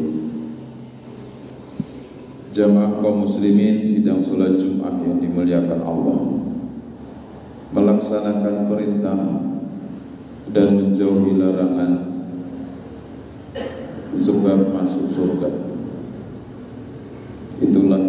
Jamaah 2.51 2.99
kaum 2.99 3.23
muslimin 3.23 3.87
sidang 3.87 4.19
salat 4.19 4.59
Jumat 4.59 4.99
yang 5.07 5.23
dimuliakan 5.23 5.81
Allah 5.87 6.19
melaksanakan 7.71 8.67
perintah 8.67 9.19
dan 10.51 10.67
menjauhi 10.75 11.39
larangan 11.39 11.91
sebab 14.11 14.75
masuk 14.75 15.07
surga. 15.07 15.47
Itulah 17.63 18.03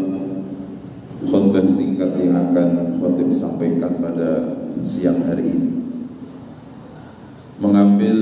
khutbah 1.22 1.62
singkat 1.62 2.18
yang 2.18 2.50
akan 2.50 2.91
khutib 3.02 3.34
sampaikan 3.34 3.98
pada 3.98 4.54
siang 4.86 5.26
hari 5.26 5.50
ini. 5.50 5.70
Mengambil 7.58 8.16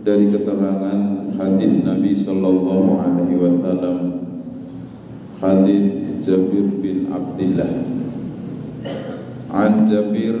dari 0.00 0.32
keterangan 0.32 1.28
hadis 1.36 1.72
Nabi 1.84 2.12
sallallahu 2.16 2.90
alaihi 3.04 3.36
wasallam 3.36 3.96
hadis 5.40 5.84
Jabir 6.24 6.68
bin 6.80 7.12
Abdullah 7.12 7.72
an 9.52 9.72
Jabir 9.84 10.36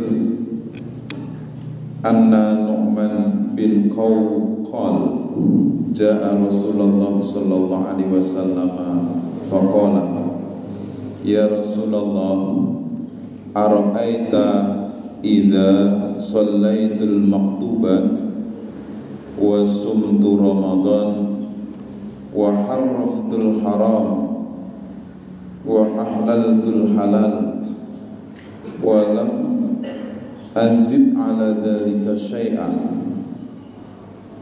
anna 2.04 2.56
Nu'man 2.56 3.52
bin 3.56 3.92
Qaw 3.92 4.16
jaa 5.92 6.32
Rasulullah 6.40 7.20
sallallahu 7.20 7.84
alaihi 7.84 8.12
wasallam 8.12 8.72
faqala 9.44 10.20
Ya 11.20 11.44
Rasulullah 11.52 12.79
Ara'aita 13.50 14.46
Iza 15.26 15.70
Sallaitul 16.22 17.26
maktubat 17.26 18.14
Wa 19.34 19.66
sumtu 19.66 20.38
Ramadan 20.38 21.10
Wa 22.30 22.54
haramtul 22.54 23.58
haram 23.66 24.06
Wa 25.66 25.82
ahlaltul 25.98 26.94
halal 26.94 27.34
Wa 28.78 28.98
lam 29.18 29.30
Azid 30.54 31.14
ala 31.18 31.50
dhalika 31.58 32.14
syai'an 32.14 33.02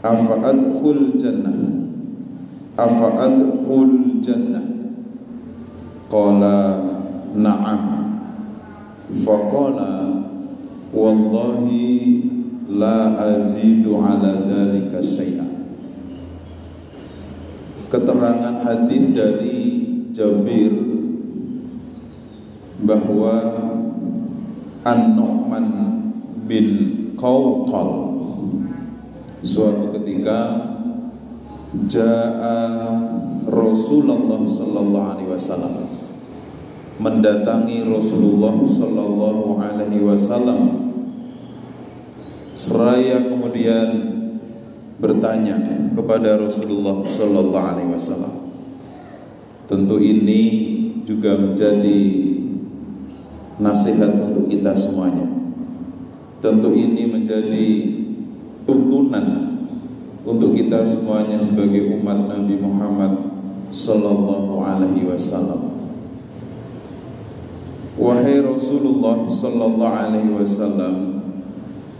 Afa 0.04 0.36
adkhul 0.52 1.16
jannah 1.16 1.80
Afa 2.76 3.24
adkhulul 3.24 4.20
jannah 4.20 4.62
Qala 6.12 6.80
na'am 7.34 7.97
Faqala 9.12 10.08
Wallahi 10.88 12.24
la 12.72 13.12
azidu 13.36 14.00
ala 14.00 14.40
dhalika 14.48 15.04
syai'a. 15.04 15.44
Keterangan 17.92 18.64
hadis 18.64 19.04
dari 19.12 19.60
Jabir 20.12 20.72
bahwa 22.84 23.36
An-Nu'man 24.84 25.66
bin 26.48 26.66
Qawqal 27.20 27.90
suatu 29.44 29.92
ketika 30.00 30.40
Ja'a 31.84 32.60
Rasulullah 33.44 34.40
sallallahu 34.40 35.08
alaihi 35.12 35.28
wasallam 35.28 35.97
mendatangi 36.98 37.86
Rasulullah 37.86 38.58
sallallahu 38.58 39.62
alaihi 39.62 40.02
wasallam. 40.02 40.90
Seraya 42.58 43.22
kemudian 43.22 43.88
bertanya 44.98 45.62
kepada 45.94 46.42
Rasulullah 46.42 47.06
sallallahu 47.06 47.68
alaihi 47.70 47.94
wasallam. 47.94 48.50
Tentu 49.70 50.02
ini 50.02 50.42
juga 51.06 51.38
menjadi 51.38 51.98
nasihat 53.62 54.10
untuk 54.18 54.50
kita 54.50 54.74
semuanya. 54.74 55.30
Tentu 56.42 56.74
ini 56.74 57.06
menjadi 57.06 57.66
tuntunan 58.66 59.54
untuk 60.26 60.50
kita 60.50 60.82
semuanya 60.82 61.38
sebagai 61.38 61.94
umat 61.94 62.26
Nabi 62.26 62.58
Muhammad 62.58 63.12
sallallahu 63.70 64.66
alaihi 64.66 65.06
wasallam 65.06 65.67
Wahai 67.98 68.38
Rasulullah 68.38 69.26
sallallahu 69.26 69.98
alaihi 69.98 70.30
wasallam 70.30 71.18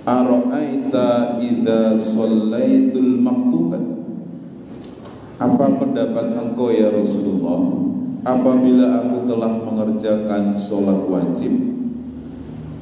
Ara'aita 0.06 1.42
idza 1.42 1.98
shallaitul 1.98 3.18
maktubat 3.18 3.82
Apa 5.42 5.66
pendapat 5.74 6.38
engkau 6.38 6.70
ya 6.70 6.94
Rasulullah? 6.94 7.82
Apabila 8.22 9.02
aku 9.02 9.26
telah 9.26 9.50
mengerjakan 9.58 10.54
sholat 10.54 11.02
wajib 11.02 11.54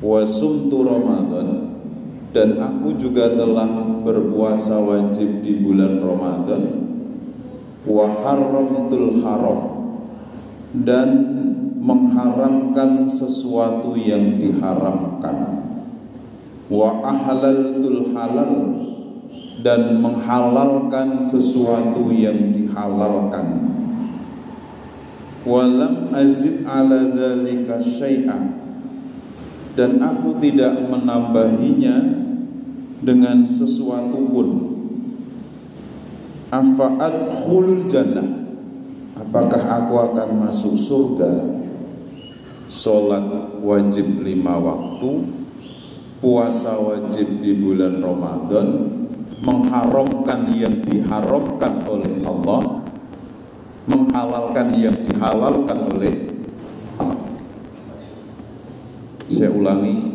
wa 0.05 0.21
sumtu 0.23 0.85
Ramadan 0.85 1.73
dan 2.37 2.61
aku 2.61 3.01
juga 3.01 3.33
telah 3.33 3.69
berpuasa 4.05 4.77
wajib 4.77 5.41
di 5.41 5.57
bulan 5.65 6.05
Ramadan 6.05 6.63
wa 7.89 8.05
haramtul 8.23 9.25
haram 9.25 9.61
dan 10.85 11.36
mengharamkan 11.87 13.07
sesuatu 13.07 13.95
yang 13.95 14.43
diharamkan. 14.43 15.63
Wa 16.67 16.99
ahlaltul 17.07 18.11
halal 18.11 18.55
dan 19.63 20.03
menghalalkan 20.03 21.23
sesuatu 21.23 22.11
yang 22.11 22.51
dihalalkan. 22.51 23.71
Walam 25.47 26.11
azid 26.11 26.67
ala 26.67 27.07
dzalika 27.15 27.79
syai'an 27.79 28.51
dan 29.79 30.03
aku 30.03 30.35
tidak 30.43 30.75
menambahinya 30.91 32.03
dengan 32.99 33.47
sesuatu 33.47 34.27
pun. 34.27 34.49
Afaat 36.51 37.31
khulul 37.31 37.87
jannah 37.87 38.27
apakah 39.15 39.63
aku 39.63 39.95
akan 40.11 40.29
masuk 40.51 40.75
surga 40.75 41.56
sholat 42.67 43.57
wajib 43.63 44.23
lima 44.27 44.59
waktu, 44.59 45.11
puasa 46.19 46.75
wajib 46.79 47.39
di 47.39 47.55
bulan 47.55 48.03
Ramadan, 48.03 48.69
mengharamkan 49.43 50.51
yang 50.51 50.83
diharamkan 50.83 51.87
oleh 51.87 52.15
Allah, 52.27 52.83
menghalalkan 53.87 54.75
yang 54.75 54.97
dihalalkan 55.07 55.79
oleh 55.95 56.15
Allah. 56.99 57.23
Saya 59.27 59.51
ulangi, 59.55 60.11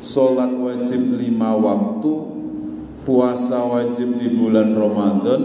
sholat 0.00 0.52
wajib 0.56 1.20
lima 1.20 1.52
waktu, 1.52 2.12
puasa 3.04 3.60
wajib 3.60 4.16
di 4.16 4.32
bulan 4.32 4.72
Ramadan, 4.72 5.42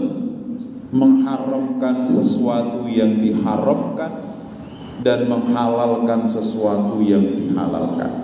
mengharamkan 0.92 2.04
sesuatu 2.04 2.84
yang 2.88 3.20
diharamkan, 3.20 4.31
dan 5.02 5.26
menghalalkan 5.26 6.24
sesuatu 6.30 7.02
yang 7.02 7.34
dihalalkan. 7.34 8.22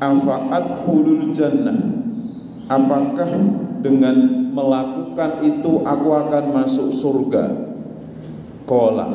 Afaat 0.00 0.82
hulul 0.88 1.30
jannah. 1.30 1.76
Apakah 2.68 3.28
dengan 3.80 4.48
melakukan 4.52 5.44
itu 5.44 5.84
aku 5.84 6.08
akan 6.12 6.44
masuk 6.52 6.88
surga? 6.92 7.44
Kola 8.68 9.08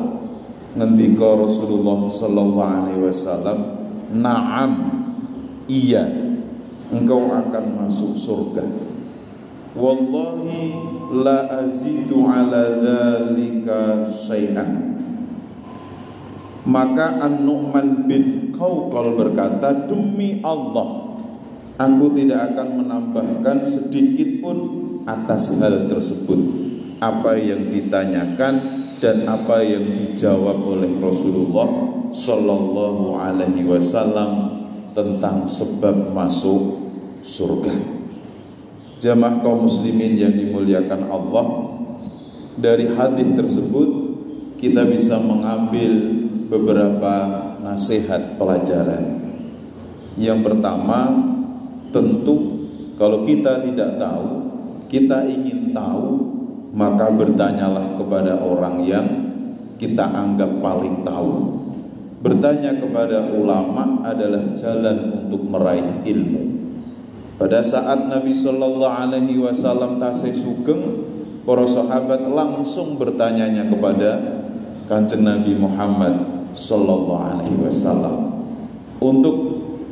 ngendika 0.74 1.38
Rasulullah 1.38 2.02
sallallahu 2.10 2.70
alaihi 2.82 3.02
wasallam, 3.06 3.58
"Na'am." 4.10 4.72
Iya, 5.70 6.04
engkau 6.90 7.30
akan 7.30 7.86
masuk 7.86 8.12
surga. 8.12 8.66
Wallahi 9.74 10.76
la 11.14 11.62
azidu 11.62 12.26
ala 12.26 12.78
dzalika 12.78 14.06
syai'an 14.06 14.93
maka 16.64 17.20
An-Nu'man 17.20 18.08
bin 18.08 18.48
Qawqal 18.48 19.12
berkata, 19.20 19.84
Demi 19.84 20.40
Allah, 20.40 21.20
aku 21.76 22.06
tidak 22.16 22.52
akan 22.52 22.68
menambahkan 22.84 23.68
sedikit 23.68 24.40
pun 24.40 24.58
atas 25.04 25.52
hal 25.60 25.84
tersebut. 25.84 26.40
Apa 27.04 27.36
yang 27.36 27.68
ditanyakan 27.68 28.54
dan 28.96 29.28
apa 29.28 29.60
yang 29.60 29.92
dijawab 29.92 30.64
oleh 30.64 30.88
Rasulullah 30.96 31.68
Sallallahu 32.08 33.20
Alaihi 33.20 33.68
Wasallam 33.68 34.64
tentang 34.96 35.44
sebab 35.44 36.16
masuk 36.16 36.88
surga. 37.20 37.74
Jamaah 39.04 39.44
kaum 39.44 39.68
muslimin 39.68 40.16
yang 40.16 40.32
dimuliakan 40.32 41.12
Allah, 41.12 41.46
dari 42.56 42.88
hadis 42.88 43.28
tersebut 43.36 43.90
kita 44.56 44.86
bisa 44.88 45.20
mengambil 45.20 46.23
beberapa 46.48 47.14
nasihat 47.60 48.36
pelajaran. 48.36 49.20
Yang 50.14 50.38
pertama, 50.46 51.10
tentu 51.90 52.54
kalau 52.94 53.26
kita 53.26 53.58
tidak 53.66 53.98
tahu, 53.98 54.46
kita 54.86 55.26
ingin 55.26 55.74
tahu, 55.74 56.34
maka 56.70 57.10
bertanyalah 57.10 57.98
kepada 57.98 58.38
orang 58.38 58.78
yang 58.86 59.06
kita 59.74 60.06
anggap 60.14 60.62
paling 60.62 61.02
tahu. 61.02 61.62
Bertanya 62.22 62.78
kepada 62.78 63.26
ulama 63.34 64.00
adalah 64.06 64.46
jalan 64.54 65.26
untuk 65.26 65.42
meraih 65.44 66.06
ilmu. 66.06 66.42
Pada 67.34 67.60
saat 67.60 68.06
Nabi 68.06 68.30
Shallallahu 68.30 68.86
Alaihi 68.86 69.42
Wasallam 69.42 69.98
tasih 69.98 70.32
sugeng, 70.32 71.04
para 71.42 71.66
sahabat 71.66 72.22
langsung 72.24 72.96
bertanyanya 72.96 73.66
kepada 73.68 74.10
kanjeng 74.84 75.24
Nabi 75.24 75.56
Muhammad 75.56 76.14
Sallallahu 76.52 77.24
Alaihi 77.24 77.58
Wasallam. 77.60 78.44
Untuk 79.00 79.36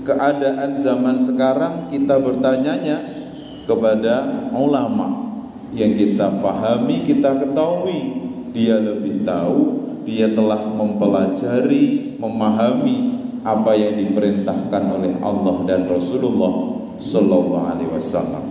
keadaan 0.07 0.73
zaman 0.77 1.17
sekarang 1.19 1.89
kita 1.89 2.21
bertanyanya 2.21 3.03
kepada 3.65 4.49
ulama 4.53 5.33
yang 5.73 5.97
kita 5.97 6.29
fahami, 6.39 7.03
kita 7.03 7.41
ketahui 7.41 8.21
dia 8.53 8.77
lebih 8.79 9.25
tahu, 9.25 9.85
dia 10.05 10.29
telah 10.31 10.61
mempelajari, 10.61 12.17
memahami 12.21 13.25
apa 13.43 13.75
yang 13.75 13.97
diperintahkan 13.99 14.83
oleh 14.93 15.13
Allah 15.25 15.57
dan 15.67 15.89
Rasulullah 15.89 16.79
Sallallahu 17.01 17.65
Alaihi 17.67 17.91
Wasallam. 17.91 18.45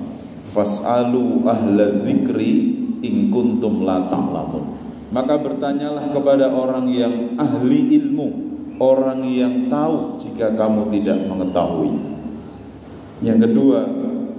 Fas'alu 0.51 1.47
ahla 1.47 2.03
dzikri 2.03 2.75
in 3.05 3.31
kuntum 3.31 3.87
la 3.87 4.03
ta'lamun 4.11 4.80
maka 5.11 5.35
bertanyalah 5.35 6.07
kepada 6.15 6.49
orang 6.55 6.87
yang 6.87 7.35
ahli 7.35 7.99
ilmu, 7.99 8.27
orang 8.79 9.21
yang 9.27 9.67
tahu 9.67 10.15
jika 10.15 10.55
kamu 10.55 10.87
tidak 10.87 11.19
mengetahui. 11.27 11.91
Yang 13.19 13.51
kedua, 13.51 13.79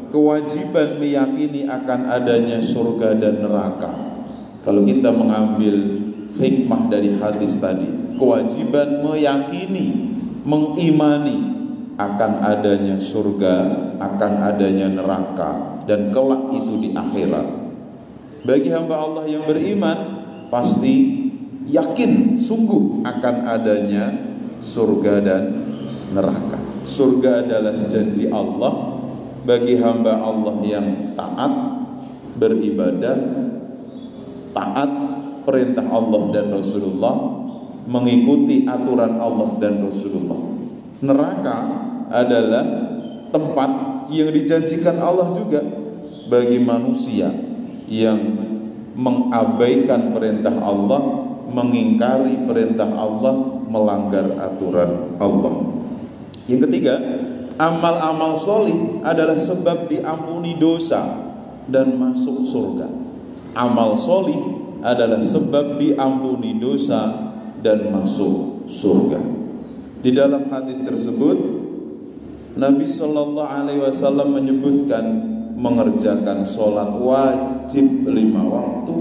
kewajiban 0.09 0.97
meyakini 0.97 1.69
akan 1.69 2.09
adanya 2.09 2.59
surga 2.59 3.15
dan 3.21 3.45
neraka. 3.45 3.93
Kalau 4.65 4.83
kita 4.89 5.13
mengambil 5.13 6.03
hikmah 6.41 6.89
dari 6.89 7.21
hadis 7.21 7.61
tadi, 7.61 8.17
kewajiban 8.17 9.05
meyakini, 9.05 10.17
mengimani 10.43 11.39
akan 12.01 12.33
adanya 12.41 12.97
surga, 12.97 13.55
akan 14.01 14.33
adanya 14.41 14.89
neraka 14.89 15.85
dan 15.85 16.09
kelak 16.11 16.51
itu 16.57 16.81
di 16.81 16.89
akhirat. 16.97 17.47
Bagi 18.43 18.75
hamba 18.75 18.97
Allah 18.99 19.25
yang 19.31 19.47
beriman, 19.47 20.22
pasti 20.53 21.25
yakin 21.65 22.37
sungguh 22.37 23.01
akan 23.01 23.37
adanya 23.49 24.13
surga 24.61 25.15
dan 25.25 25.43
neraka. 26.13 26.61
Surga 26.85 27.49
adalah 27.49 27.89
janji 27.89 28.29
Allah 28.29 29.01
bagi 29.49 29.81
hamba 29.81 30.21
Allah 30.21 30.61
yang 30.61 31.17
taat 31.17 31.53
beribadah, 32.37 33.17
taat 34.53 34.91
perintah 35.49 35.89
Allah 35.89 36.23
dan 36.37 36.53
Rasulullah, 36.53 37.17
mengikuti 37.89 38.69
aturan 38.69 39.17
Allah 39.17 39.57
dan 39.57 39.81
Rasulullah. 39.81 40.37
Neraka 41.01 41.57
adalah 42.13 42.65
tempat 43.33 43.71
yang 44.13 44.29
dijanjikan 44.29 45.01
Allah 45.01 45.33
juga 45.33 45.65
bagi 46.29 46.61
manusia 46.61 47.33
yang 47.89 48.42
mengabaikan 48.97 50.13
perintah 50.13 50.53
Allah, 50.61 51.01
mengingkari 51.49 52.45
perintah 52.45 52.89
Allah, 52.93 53.65
melanggar 53.69 54.37
aturan 54.37 55.17
Allah. 55.17 55.55
Yang 56.49 56.69
ketiga, 56.69 56.95
amal-amal 57.57 58.37
solih 58.37 59.01
adalah 59.01 59.39
sebab 59.39 59.89
diampuni 59.89 60.61
dosa 60.61 61.33
dan 61.69 61.97
masuk 61.97 62.45
surga. 62.45 62.89
Amal 63.53 63.97
solih 63.97 64.41
adalah 64.83 65.23
sebab 65.23 65.79
diampuni 65.79 66.59
dosa 66.59 67.33
dan 67.63 67.95
masuk 67.95 68.67
surga. 68.67 69.21
Di 70.03 70.11
dalam 70.11 70.51
hadis 70.51 70.83
tersebut, 70.83 71.39
Nabi 72.59 72.85
Shallallahu 72.85 73.49
Alaihi 73.49 73.81
Wasallam 73.81 74.35
menyebutkan 74.35 75.32
mengerjakan 75.57 76.43
sholat 76.43 76.91
wajib 76.97 78.09
lima 78.09 78.43
waktu, 78.43 78.99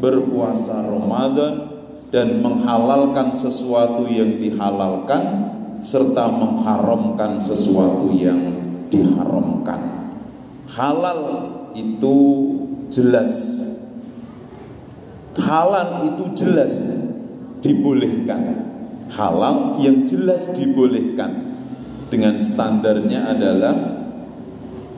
berpuasa 0.00 0.82
Ramadan, 0.88 1.72
dan 2.12 2.44
menghalalkan 2.44 3.32
sesuatu 3.32 4.04
yang 4.04 4.36
dihalalkan, 4.36 5.22
serta 5.80 6.28
mengharamkan 6.28 7.40
sesuatu 7.40 8.12
yang 8.12 8.52
diharamkan. 8.92 9.80
Halal 10.68 11.20
itu 11.72 12.16
jelas. 12.92 13.64
Halal 15.40 16.12
itu 16.12 16.24
jelas 16.36 16.84
dibolehkan. 17.64 18.68
Halal 19.12 19.80
yang 19.80 20.04
jelas 20.04 20.52
dibolehkan 20.52 21.56
dengan 22.12 22.36
standarnya 22.36 23.32
adalah 23.32 23.91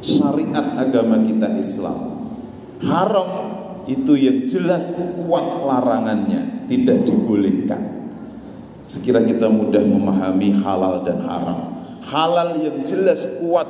syariat 0.05 0.77
agama 0.77 1.25
kita 1.25 1.57
Islam. 1.57 2.29
Haram 2.85 3.31
itu 3.88 4.12
yang 4.21 4.45
jelas 4.45 4.93
kuat 4.93 5.64
larangannya, 5.64 6.69
tidak 6.69 7.09
dibolehkan. 7.09 8.12
Sekira 8.85 9.25
kita 9.25 9.49
mudah 9.49 9.81
memahami 9.81 10.61
halal 10.61 11.01
dan 11.09 11.25
haram. 11.25 11.88
Halal 12.05 12.61
yang 12.61 12.85
jelas 12.85 13.25
kuat 13.40 13.64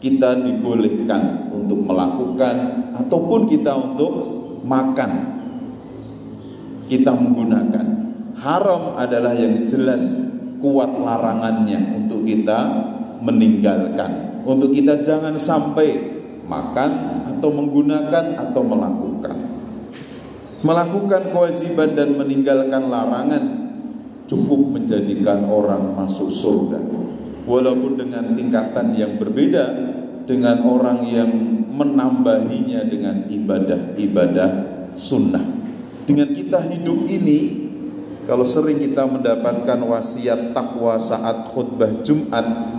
kita 0.00 0.40
dibolehkan 0.40 1.52
untuk 1.52 1.84
melakukan 1.84 2.88
ataupun 2.96 3.44
kita 3.44 3.76
untuk 3.76 4.12
makan. 4.64 5.36
Kita 6.88 7.12
menggunakan. 7.12 7.86
Haram 8.40 8.96
adalah 8.96 9.36
yang 9.36 9.64
jelas 9.68 10.16
kuat 10.64 10.96
larangannya 10.96 12.00
untuk 12.00 12.24
kita 12.24 12.88
meninggalkan 13.20 14.33
untuk 14.44 14.70
kita 14.70 15.00
jangan 15.00 15.34
sampai 15.34 15.96
makan 16.44 17.24
atau 17.24 17.48
menggunakan 17.48 18.36
atau 18.36 18.62
melakukan 18.62 19.54
melakukan 20.64 21.28
kewajiban 21.28 21.92
dan 21.92 22.16
meninggalkan 22.16 22.88
larangan 22.88 23.44
cukup 24.24 24.80
menjadikan 24.80 25.44
orang 25.44 25.92
masuk 25.92 26.32
surga. 26.32 26.80
Walaupun 27.44 28.00
dengan 28.00 28.32
tingkatan 28.32 28.96
yang 28.96 29.20
berbeda 29.20 29.92
dengan 30.24 30.64
orang 30.64 31.04
yang 31.04 31.30
menambahinya 31.68 32.88
dengan 32.88 33.28
ibadah-ibadah 33.28 34.50
sunnah. 34.96 35.44
Dengan 36.08 36.32
kita 36.32 36.64
hidup 36.72 37.04
ini, 37.12 37.68
kalau 38.24 38.48
sering 38.48 38.80
kita 38.80 39.04
mendapatkan 39.04 39.76
wasiat 39.84 40.56
takwa 40.56 40.96
saat 40.96 41.44
khutbah 41.52 42.00
Jumat, 42.00 42.73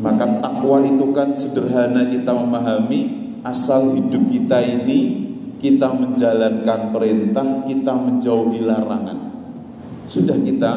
maka 0.00 0.40
takwa 0.40 0.80
itu 0.80 1.12
kan 1.12 1.28
sederhana 1.28 2.08
kita 2.08 2.32
memahami 2.32 3.00
asal 3.44 3.92
hidup 3.92 4.24
kita 4.32 4.62
ini 4.62 5.28
kita 5.62 5.94
menjalankan 5.94 6.90
perintah, 6.90 7.62
kita 7.62 7.94
menjauhi 7.94 8.66
larangan. 8.66 9.30
Sudah 10.10 10.34
kita 10.42 10.72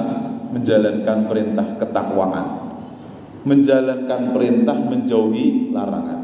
menjalankan 0.53 1.25
perintah 1.25 1.73
ketakwaan. 1.81 2.45
Menjalankan 3.49 4.29
perintah 4.29 4.77
menjauhi 4.77 5.73
larangan. 5.73 6.21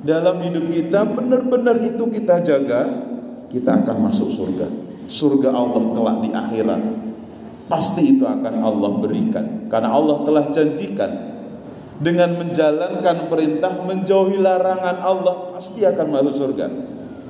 Dalam 0.00 0.40
hidup 0.40 0.72
kita 0.72 1.04
benar-benar 1.04 1.76
itu 1.84 2.08
kita 2.08 2.40
jaga, 2.40 2.80
kita 3.52 3.84
akan 3.84 4.08
masuk 4.08 4.32
surga. 4.32 4.66
Surga 5.04 5.52
Allah 5.52 5.82
kelak 5.92 6.16
di 6.24 6.30
akhirat. 6.32 6.82
Pasti 7.68 8.16
itu 8.16 8.24
akan 8.24 8.64
Allah 8.64 8.92
berikan 9.04 9.68
karena 9.68 9.92
Allah 9.92 10.24
telah 10.24 10.48
janjikan 10.48 11.27
dengan 11.98 12.38
menjalankan 12.38 13.26
perintah 13.26 13.82
menjauhi 13.82 14.38
larangan 14.38 15.02
Allah 15.02 15.50
pasti 15.54 15.82
akan 15.82 16.06
masuk 16.14 16.34
surga. 16.34 16.66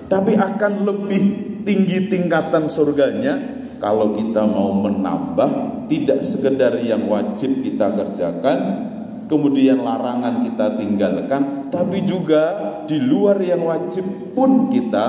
Tapi 0.08 0.32
akan 0.36 0.72
lebih 0.88 1.22
tinggi 1.64 2.08
tingkatan 2.08 2.64
surganya 2.68 3.36
kalau 3.78 4.16
kita 4.16 4.44
mau 4.44 4.72
menambah 4.72 5.84
tidak 5.88 6.20
sekedar 6.20 6.76
yang 6.80 7.08
wajib 7.08 7.64
kita 7.64 7.92
kerjakan 7.92 8.58
kemudian 9.28 9.84
larangan 9.84 10.42
kita 10.42 10.80
tinggalkan 10.80 11.68
tapi 11.68 12.02
juga 12.02 12.56
di 12.88 12.96
luar 12.98 13.38
yang 13.44 13.62
wajib 13.68 14.32
pun 14.32 14.72
kita 14.72 15.06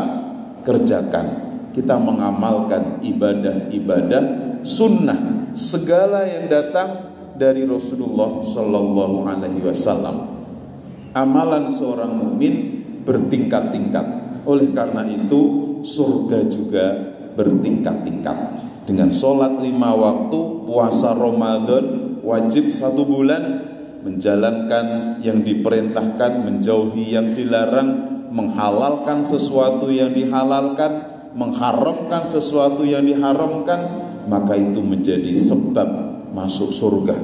kerjakan 0.67 1.50
kita 1.72 1.95
mengamalkan 1.95 3.00
ibadah-ibadah 3.00 4.24
sunnah 4.62 5.50
segala 5.56 6.28
yang 6.28 6.52
datang 6.52 7.09
dari 7.39 7.63
Rasulullah 7.63 8.43
Shallallahu 8.43 9.23
Alaihi 9.23 9.63
Wasallam. 9.63 10.28
Amalan 11.15 11.71
seorang 11.71 12.12
mukmin 12.19 12.84
bertingkat-tingkat. 13.08 14.06
Oleh 14.43 14.69
karena 14.75 15.08
itu 15.08 15.41
surga 15.82 16.45
juga 16.52 16.86
bertingkat-tingkat. 17.39 18.38
Dengan 18.84 19.08
sholat 19.08 19.63
lima 19.63 19.95
waktu, 19.95 20.67
puasa 20.67 21.15
Ramadan, 21.15 22.19
wajib 22.19 22.67
satu 22.67 23.08
bulan, 23.08 23.63
menjalankan 24.04 25.17
yang 25.23 25.39
diperintahkan, 25.39 26.43
menjauhi 26.43 27.15
yang 27.15 27.32
dilarang, 27.32 27.89
menghalalkan 28.30 29.23
sesuatu 29.23 29.88
yang 29.88 30.12
dihalalkan, 30.12 31.08
mengharamkan 31.34 32.25
sesuatu 32.28 32.84
yang 32.84 33.06
diharamkan, 33.06 33.80
maka 34.30 34.54
itu 34.58 34.82
menjadi 34.82 35.30
sebab 35.34 35.99
masuk 36.39 36.71
surga. 36.71 37.19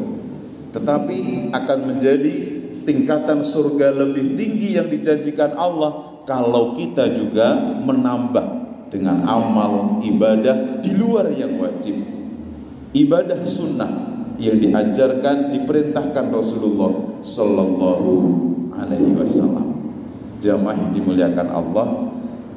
Tetapi 0.75 1.49
akan 1.55 1.79
menjadi 1.87 2.35
tingkatan 2.83 3.41
surga 3.41 3.95
lebih 3.95 4.35
tinggi 4.35 4.75
yang 4.75 4.91
dijanjikan 4.91 5.55
Allah 5.55 6.21
kalau 6.27 6.75
kita 6.75 7.15
juga 7.15 7.55
menambah 7.81 8.65
dengan 8.91 9.25
amal 9.25 10.03
ibadah 10.05 10.79
di 10.79 10.93
luar 10.93 11.33
yang 11.33 11.57
wajib 11.57 11.97
ibadah 12.93 13.41
sunnah 13.43 13.91
yang 14.37 14.61
diajarkan 14.61 15.51
diperintahkan 15.51 16.25
Rasulullah 16.29 17.19
Sallallahu 17.25 18.11
Alaihi 18.77 19.15
Wasallam 19.17 19.67
jamaah 20.39 20.93
dimuliakan 20.93 21.47
Allah 21.49 21.87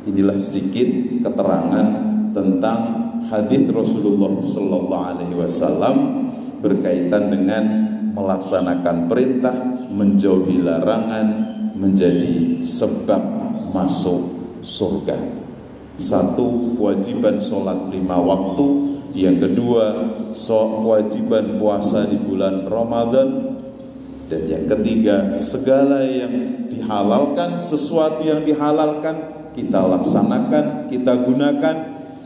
inilah 0.04 0.36
sedikit 0.36 0.86
keterangan 1.24 1.86
tentang 2.36 2.80
hadis 3.26 3.62
Rasulullah 3.72 4.38
Sallallahu 4.38 5.04
Alaihi 5.16 5.34
Wasallam 5.34 6.27
berkaitan 6.58 7.30
dengan 7.30 7.64
melaksanakan 8.14 9.06
perintah 9.06 9.54
menjauhi 9.88 10.62
larangan 10.62 11.28
menjadi 11.78 12.58
sebab 12.58 13.22
masuk 13.70 14.20
surga. 14.60 15.16
Satu, 15.98 16.78
kewajiban 16.78 17.42
sholat 17.42 17.90
lima 17.90 18.18
waktu. 18.18 18.98
Yang 19.18 19.50
kedua, 19.50 19.84
so, 20.30 20.84
kewajiban 20.84 21.58
puasa 21.58 22.06
di 22.06 22.18
bulan 22.18 22.66
Ramadan. 22.70 23.58
Dan 24.28 24.42
yang 24.46 24.66
ketiga, 24.68 25.32
segala 25.32 26.04
yang 26.04 26.68
dihalalkan 26.68 27.56
Sesuatu 27.56 28.20
yang 28.20 28.44
dihalalkan 28.44 29.48
Kita 29.56 29.80
laksanakan, 29.88 30.92
kita 30.92 31.16
gunakan. 31.24 31.76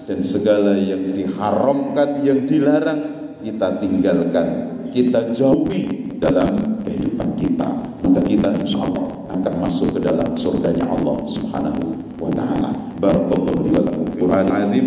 Dan 0.05 0.19
segala 0.21 0.75
yang 0.75 1.15
diharamkan, 1.15 2.27
yang 2.27 2.43
dilarang 2.45 3.22
Kita 3.43 3.75
tinggalkan, 3.83 4.47
kita 4.95 5.35
jauhi 5.35 6.15
dalam 6.23 6.79
kehidupan 6.87 7.35
kita. 7.35 7.67
Maka 8.07 8.23
kita 8.23 8.55
insya 8.55 8.87
Allah 8.87 9.11
akan 9.35 9.55
masuk 9.59 9.99
ke 9.99 10.01
dalam 10.07 10.31
surganya 10.39 10.87
Allah 10.87 11.19
subhanahu 11.27 11.91
wa 12.23 12.31
ta'ala. 12.31 12.71
Barakallahu 13.03 13.67
li 13.67 13.75
wa 13.75 13.83
lakum 13.83 14.07
fil 14.15 14.31
azim 14.31 14.87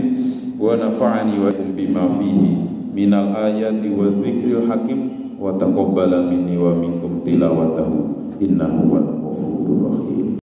wa 0.55 0.71
nafa'ani 0.71 1.35
wa 1.35 1.51
kum 1.51 1.75
bima 1.75 2.07
fihi 2.07 2.63
minal 2.95 3.35
ayati 3.35 3.91
wa 3.91 4.07
dzikril 4.23 4.71
hakim. 4.71 4.99
Wa 5.35 5.51
taqabbala 5.59 6.23
minni 6.31 6.55
wa 6.55 6.71
minkum 6.71 7.27
tilawatahu. 7.27 8.39
Innahu 8.39 8.79
wal 8.87 9.09
ghafurur 9.19 9.91
rahim. 9.91 10.39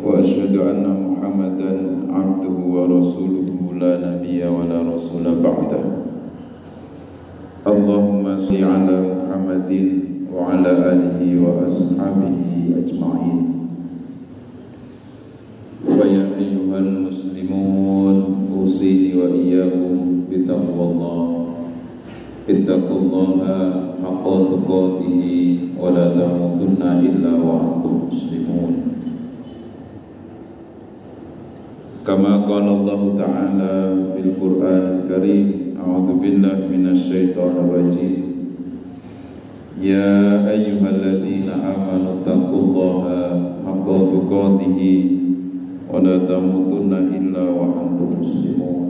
Wa 0.00 0.24
asyhadu 0.24 0.72
anna 0.72 0.88
muhammadan 0.88 2.08
abduhu 2.08 2.80
wa 2.80 2.88
rasuluhu. 2.88 3.76
La 3.76 4.00
nabiyya 4.00 4.48
wa 4.48 4.64
la 4.64 4.80
rasula 4.88 5.36
ba'da 5.36 6.05
Allahumma 7.65 8.33
salli 8.41 8.63
ala 8.65 8.97
Muhammadin 9.05 10.25
wa 10.33 10.49
ala 10.55 10.71
alihi 10.97 11.37
wa 11.37 11.61
ashabihi 11.67 12.73
ajma'in 12.81 13.39
فيا 15.81 16.23
أيها 16.37 16.77
المسلمون 16.77 18.15
أوصيني 18.57 19.17
وإياكم 19.17 19.93
بتقوى 20.31 20.83
الله 20.91 21.45
اتقوا 22.49 22.99
الله 23.01 23.29
حق 24.03 24.25
تقاته 24.25 25.23
ولا 25.81 26.05
تموتن 26.17 26.81
إلا 26.81 27.31
وأنتم 27.37 27.93
مسلمون 28.07 28.73
كما 32.07 32.33
قال 32.49 32.65
الله 32.67 33.01
تعالى 33.17 33.73
في 34.13 34.19
القرآن 34.29 34.83
الكريم 35.01 35.47
أعوذ 35.85 36.09
بالله 36.21 36.57
من 36.71 36.85
الشيطان 36.91 37.53
الرجيم 37.65 38.21
يا 39.81 40.45
أيها 40.49 40.87
الذين 40.89 41.49
آمنوا 41.49 42.11
اتقوا 42.21 42.59
الله 42.65 43.03
حق 43.65 43.87
تقاته 44.13 44.79
ولا 45.93 46.15
تموتن 46.17 46.93
إلا 47.17 47.43
وأنتم 47.49 48.07
مسلمون 48.19 48.81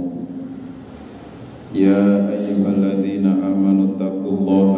يا 1.76 2.04
أيها 2.36 2.70
الذين 2.78 3.26
آمنوا 3.28 3.86
اتقوا 3.96 4.32
الله 4.38 4.76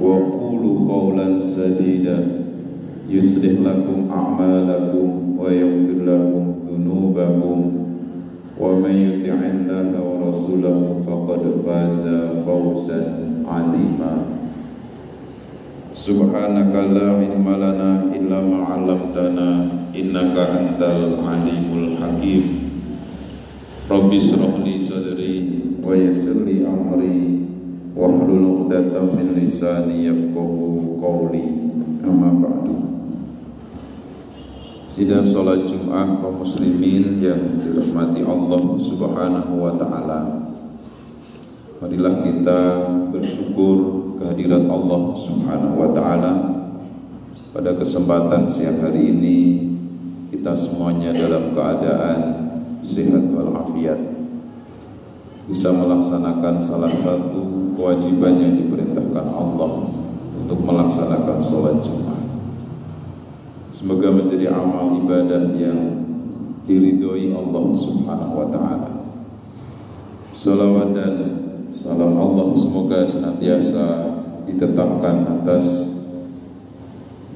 وقولوا 0.00 0.76
قولا 0.92 1.42
سديدا 1.42 2.18
يصلح 3.10 3.52
لكم 3.64 3.98
أعمالكم 4.12 5.08
ويغفر 5.38 5.96
لكم 6.04 6.44
ذنوبكم 6.68 7.58
ومن 8.60 8.94
يطع 9.06 9.38
الله 9.52 9.90
ورسوله 10.00 10.78
فقد 11.06 11.42
فاز 11.66 12.02
فوزا 12.44 13.00
عظيما 13.44 14.14
سبحانك 15.94 16.74
لا 16.96 17.06
علم 17.20 17.46
لنا 17.48 17.90
إلا 18.16 18.38
ما 18.40 18.58
علمتنا 18.64 19.76
innaka 19.96 20.44
antal 20.52 21.24
alimul 21.24 21.96
hakim 21.96 22.68
Rabbi 23.88 24.18
syrah 24.20 24.60
li 24.60 24.76
sadri 24.76 25.34
wa 25.80 25.96
yassir 25.96 26.36
li 26.44 26.60
amri 26.68 27.48
wa 27.96 28.10
hlul 28.12 28.68
'uqdatam 28.68 29.16
min 29.16 29.32
lisani 29.40 30.10
yafqahu 30.12 31.00
qawli 31.00 31.44
amma 32.04 32.28
ba'du 32.44 32.74
Sidang 34.91 35.23
salat 35.23 35.63
Jumat 35.63 36.19
kaum 36.19 36.43
muslimin 36.43 37.23
yang 37.23 37.39
dirahmati 37.63 38.27
Allah 38.27 38.75
Subhanahu 38.75 39.63
wa 39.63 39.71
taala. 39.79 40.51
Marilah 41.79 42.19
kita 42.27 42.91
bersyukur 43.07 43.77
kehadirat 44.19 44.67
Allah 44.67 45.15
Subhanahu 45.15 45.79
wa 45.79 45.95
taala. 45.95 46.33
Pada 47.55 47.71
kesempatan 47.71 48.43
siang 48.43 48.83
hari 48.83 49.15
ini 49.15 49.39
kita 50.27 50.51
semuanya 50.59 51.15
dalam 51.15 51.55
keadaan 51.55 52.19
sehat 52.83 53.31
walafiat. 53.31 53.95
Bisa 55.47 55.71
melaksanakan 55.71 56.59
salah 56.59 56.91
satu 56.91 57.71
kewajiban 57.79 58.43
yang 58.43 58.59
diperintahkan 58.59 59.23
Allah 59.31 59.87
untuk 60.35 60.59
melaksanakan 60.59 61.39
sholat 61.39 61.79
Jumat. 61.79 62.10
Semoga 63.71 64.11
menjadi 64.11 64.51
amal 64.51 64.99
ibadah 64.99 65.55
yang 65.55 66.03
diridhoi 66.67 67.31
Allah 67.31 67.65
Subhanahu 67.71 68.35
wa 68.43 68.47
taala. 68.51 68.91
Salawat 70.35 70.91
dan 70.91 71.15
salam 71.71 72.19
Allah 72.19 72.51
semoga 72.51 73.07
senantiasa 73.07 74.11
ditetapkan 74.43 75.23
atas 75.39 75.87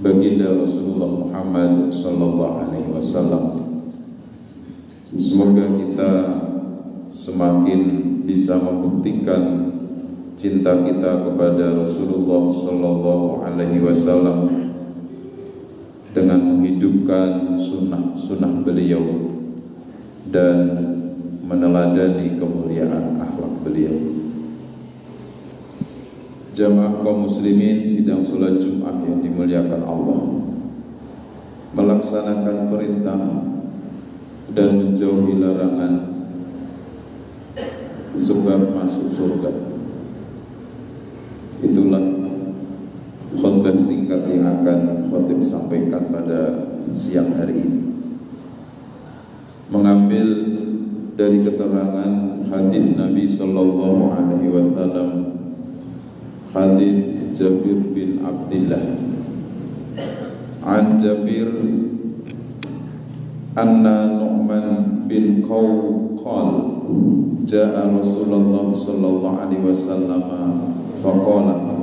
baginda 0.03 0.51
Rasulullah 0.59 1.07
Muhammad 1.07 1.87
sallallahu 1.95 2.67
alaihi 2.67 2.91
wasallam. 2.91 3.63
Semoga 5.15 5.71
kita 5.71 6.11
semakin 7.07 7.81
bisa 8.27 8.59
membuktikan 8.59 9.71
cinta 10.35 10.83
kita 10.83 11.31
kepada 11.31 11.79
Rasulullah 11.79 12.51
sallallahu 12.51 13.39
alaihi 13.47 13.79
wasallam 13.79 14.54
dengan 16.15 16.39
menghidupkan 16.39 17.59
sunnah-sunnah 17.59 18.63
beliau 18.63 19.03
dan 20.31 20.57
meneladani 21.43 22.39
kemuliaan 22.39 23.19
akhlak 23.19 23.53
beliau. 23.67 23.99
Jamaah 26.55 27.03
kaum 27.03 27.27
muslimin 27.27 27.83
sidang 27.83 28.23
salat 28.23 28.55
Jumat 28.63 28.95
yang 29.03 29.19
dimuliakan 29.19 29.83
Allah 29.83 30.23
melaksanakan 31.75 32.71
perintah 32.71 33.19
dan 34.55 34.69
menjauhi 34.79 35.35
larangan 35.35 35.93
sebab 38.15 38.71
masuk 38.71 39.11
surga. 39.11 39.51
Itulah 41.59 42.03
khutbah 43.35 43.75
singkat 43.75 44.23
yang 44.31 44.47
akan 44.47 44.94
khutib 45.15 45.39
sampaikan 45.39 46.11
pada 46.11 46.67
siang 46.91 47.31
hari 47.31 47.55
ini. 47.55 47.81
Mengambil 49.71 50.27
dari 51.15 51.39
keterangan 51.39 52.43
hadis 52.51 52.85
Nabi 52.99 53.23
sallallahu 53.23 54.03
alaihi 54.11 54.51
wasallam 54.51 55.09
hadis 56.51 56.97
Jabir 57.31 57.79
bin 57.95 58.19
Abdullah 58.19 58.83
an 60.67 60.85
Jabir 60.99 61.49
anna 63.55 63.97
Nu'man 64.11 65.07
bin 65.07 65.39
Qaw 65.39 65.71
jaa 67.47 67.87
Rasulullah 67.95 68.75
sallallahu 68.75 69.39
alaihi 69.39 69.63
wasallam 69.63 70.23
faqala 70.99 71.75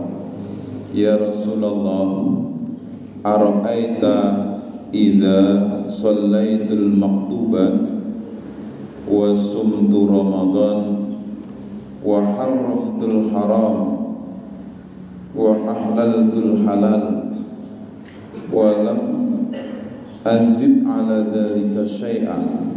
Ya 0.92 1.16
Rasulullah 1.16 2.04
Ara'aita 3.24 4.14
Iza 4.92 5.40
Sallaytul 5.88 6.92
maktubat 6.98 7.88
Wa 9.08 9.32
sumtu 9.34 10.10
Ramadan 10.10 11.10
Wa 12.02 12.18
haramtul 12.22 13.30
haram 13.30 14.02
wa 15.32 15.56
ahlaltul 15.64 16.60
halal 16.68 17.04
wa 18.52 18.68
lam 18.84 19.00
azid 20.28 20.84
ala 20.84 21.24
dhalika 21.24 21.88
syai'an 21.88 22.68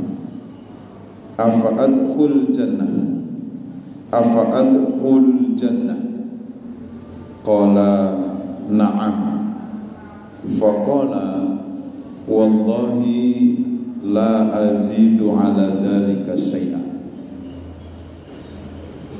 afa 1.35 1.75
adkhul 1.75 2.55
jannah 2.55 3.19
afa 4.07 4.55
adkhulul 4.63 5.51
jannah 5.51 5.99
qala 7.43 7.91
na'am 8.71 9.17
faqala 10.65 11.45
wallahi 12.25 13.53
la 14.01 14.49
azidu 14.65 15.29
ala 15.37 15.77
dhalika 15.77 16.33
syai'an 16.33 17.05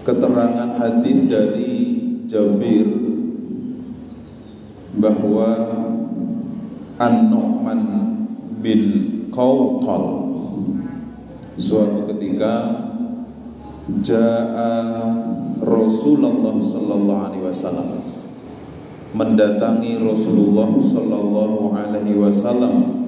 keterangan 0.01 0.73
hadis 0.81 1.17
dari 1.29 1.73
Jabir 2.25 2.89
bahwa 4.97 5.49
An-Nu'man 6.97 7.81
bin 8.65 8.81
Qawqal 9.29 10.05
suatu 11.61 12.09
ketika 12.09 12.53
Ja'a 14.01 14.73
Rasulullah 15.61 16.57
sallallahu 16.57 17.21
alaihi 17.29 17.45
wasallam 17.45 18.04
mendatangi 19.15 19.95
Rasulullah 20.03 20.67
sallallahu 20.75 21.71
alaihi 21.71 22.19
wasallam 22.19 23.07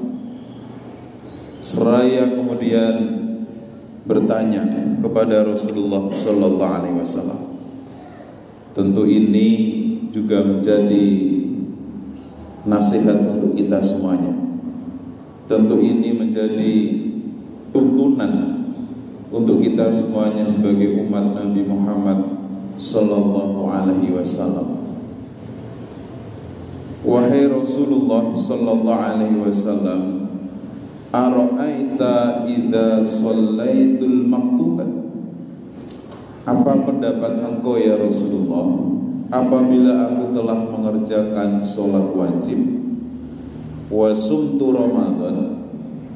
seraya 1.59 2.31
kemudian 2.31 2.95
bertanya 4.07 4.63
kepada 5.03 5.43
Rasulullah 5.43 6.07
sallallahu 6.07 6.75
alaihi 6.79 6.95
wasallam 7.03 7.39
tentu 8.71 9.03
ini 9.03 9.49
juga 10.15 10.47
menjadi 10.47 11.37
nasihat 12.67 13.15
untuk 13.23 13.55
kita 13.55 13.79
semuanya. 13.79 14.35
Tentu 15.47 15.79
ini 15.79 16.11
menjadi 16.11 16.73
tuntunan 17.71 18.59
untuk 19.31 19.63
kita 19.63 19.87
semuanya 19.87 20.43
sebagai 20.43 20.99
umat 21.07 21.31
Nabi 21.31 21.63
Muhammad 21.63 22.19
sallallahu 22.75 23.71
alaihi 23.71 24.11
wasallam. 24.11 24.76
Wahai 27.05 27.45
Rasulullah 27.45 28.33
sallallahu 28.33 29.03
alaihi 29.03 29.37
wasallam, 29.37 30.31
ara'aita 31.13 32.45
idza 32.49 33.03
shallaitul 33.05 34.25
maktubat? 34.25 34.89
Apa 36.47 36.73
pendapat 36.87 37.43
engkau 37.43 37.75
ya 37.75 37.99
Rasulullah 37.99 38.97
apabila 39.27 40.07
aku 40.07 40.31
telah 40.31 40.55
mengerjakan 40.55 41.59
sholat 41.59 42.07
wajib 42.15 42.59
wasumtu 43.91 44.71
Ramadan 44.71 45.67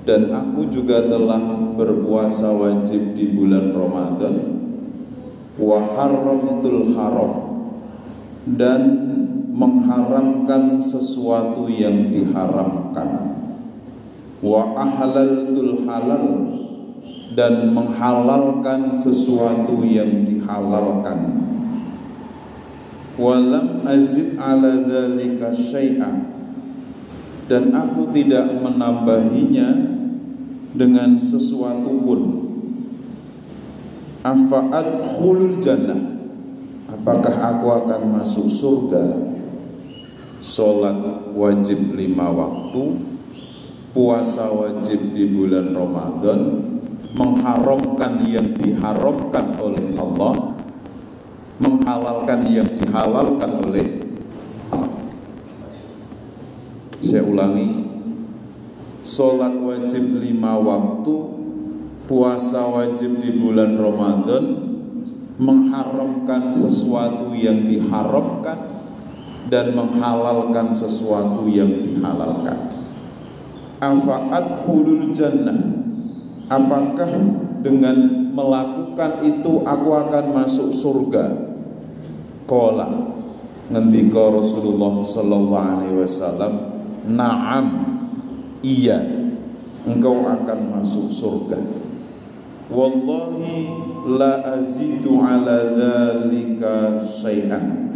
dan 0.07 0.31
aku 0.31 0.67
juga 0.71 1.03
telah 1.07 1.39
berpuasa 1.75 2.51
wajib 2.51 3.15
di 3.15 3.31
bulan 3.35 3.75
Ramadan 3.75 4.35
wa 5.59 5.77
haramtul 5.95 6.95
haram 6.95 7.33
dan 8.47 9.10
mengharamkan 9.51 10.79
sesuatu 10.79 11.67
yang 11.67 12.09
diharamkan. 12.09 13.35
Wa 14.41 14.73
ahlaltul 14.73 15.85
halal 15.85 16.25
dan 17.35 17.75
menghalalkan 17.75 18.95
sesuatu 18.95 19.83
yang 19.83 20.23
dihalalkan. 20.23 21.45
Walam 23.19 23.85
azid 23.85 24.39
ala 24.39 24.81
dzalika 24.81 25.53
syai'a 25.53 26.09
dan 27.45 27.75
aku 27.75 28.07
tidak 28.09 28.47
menambahinya 28.55 29.99
dengan 30.71 31.19
sesuatu 31.19 31.91
pun. 32.01 32.21
Afaat 34.21 35.01
khulul 35.01 35.59
jannah 35.59 36.11
apakah 36.87 37.33
aku 37.33 37.67
akan 37.83 38.01
masuk 38.21 38.45
surga 38.45 39.30
Salat 40.41 41.29
wajib 41.37 41.93
lima 41.93 42.33
waktu 42.33 42.97
Puasa 43.93 44.49
wajib 44.49 45.13
di 45.13 45.29
bulan 45.29 45.69
Ramadan 45.77 46.41
Mengharamkan 47.13 48.25
yang 48.25 48.49
diharamkan 48.57 49.53
oleh 49.61 49.93
Allah 49.99 50.51
menghalalkan 51.61 52.41
yang 52.49 52.65
dihalalkan 52.73 53.51
oleh 53.69 54.01
saya 56.97 57.21
ulangi 57.21 57.85
Sholat 59.05 59.53
wajib 59.61 60.23
lima 60.23 60.57
waktu 60.57 61.15
Puasa 62.09 62.65
wajib 62.65 63.21
di 63.21 63.37
bulan 63.37 63.77
Ramadan 63.77 64.45
Mengharamkan 65.37 66.49
sesuatu 66.49 67.33
yang 67.37 67.69
diharamkan 67.69 68.70
Dan 69.49 69.73
menghalalkan 69.73 70.75
sesuatu 70.75 71.49
yang 71.49 71.81
dihalalkan 71.81 72.69
Afaat 73.81 74.67
hulul 74.67 75.09
jannah 75.15 75.57
Apakah 76.51 77.09
dengan 77.63 78.29
melakukan 78.35 79.23
itu 79.23 79.63
aku 79.63 79.89
akan 79.95 80.25
masuk 80.35 80.69
surga 80.69 81.25
Kola 82.45 83.11
ngendika 83.71 84.35
Rasulullah 84.35 84.99
sallallahu 84.99 85.55
alaihi 85.55 85.95
wasallam, 86.03 86.53
"Na'am." 87.07 87.67
Iya, 88.61 88.99
engkau 89.87 90.27
akan 90.27 90.59
masuk 90.77 91.07
surga. 91.07 91.57
Wallahi 92.67 93.71
la 94.05 94.59
azidu 94.59 95.19
ala 95.19 95.75
dzalika 95.75 97.03
syai'an 97.03 97.90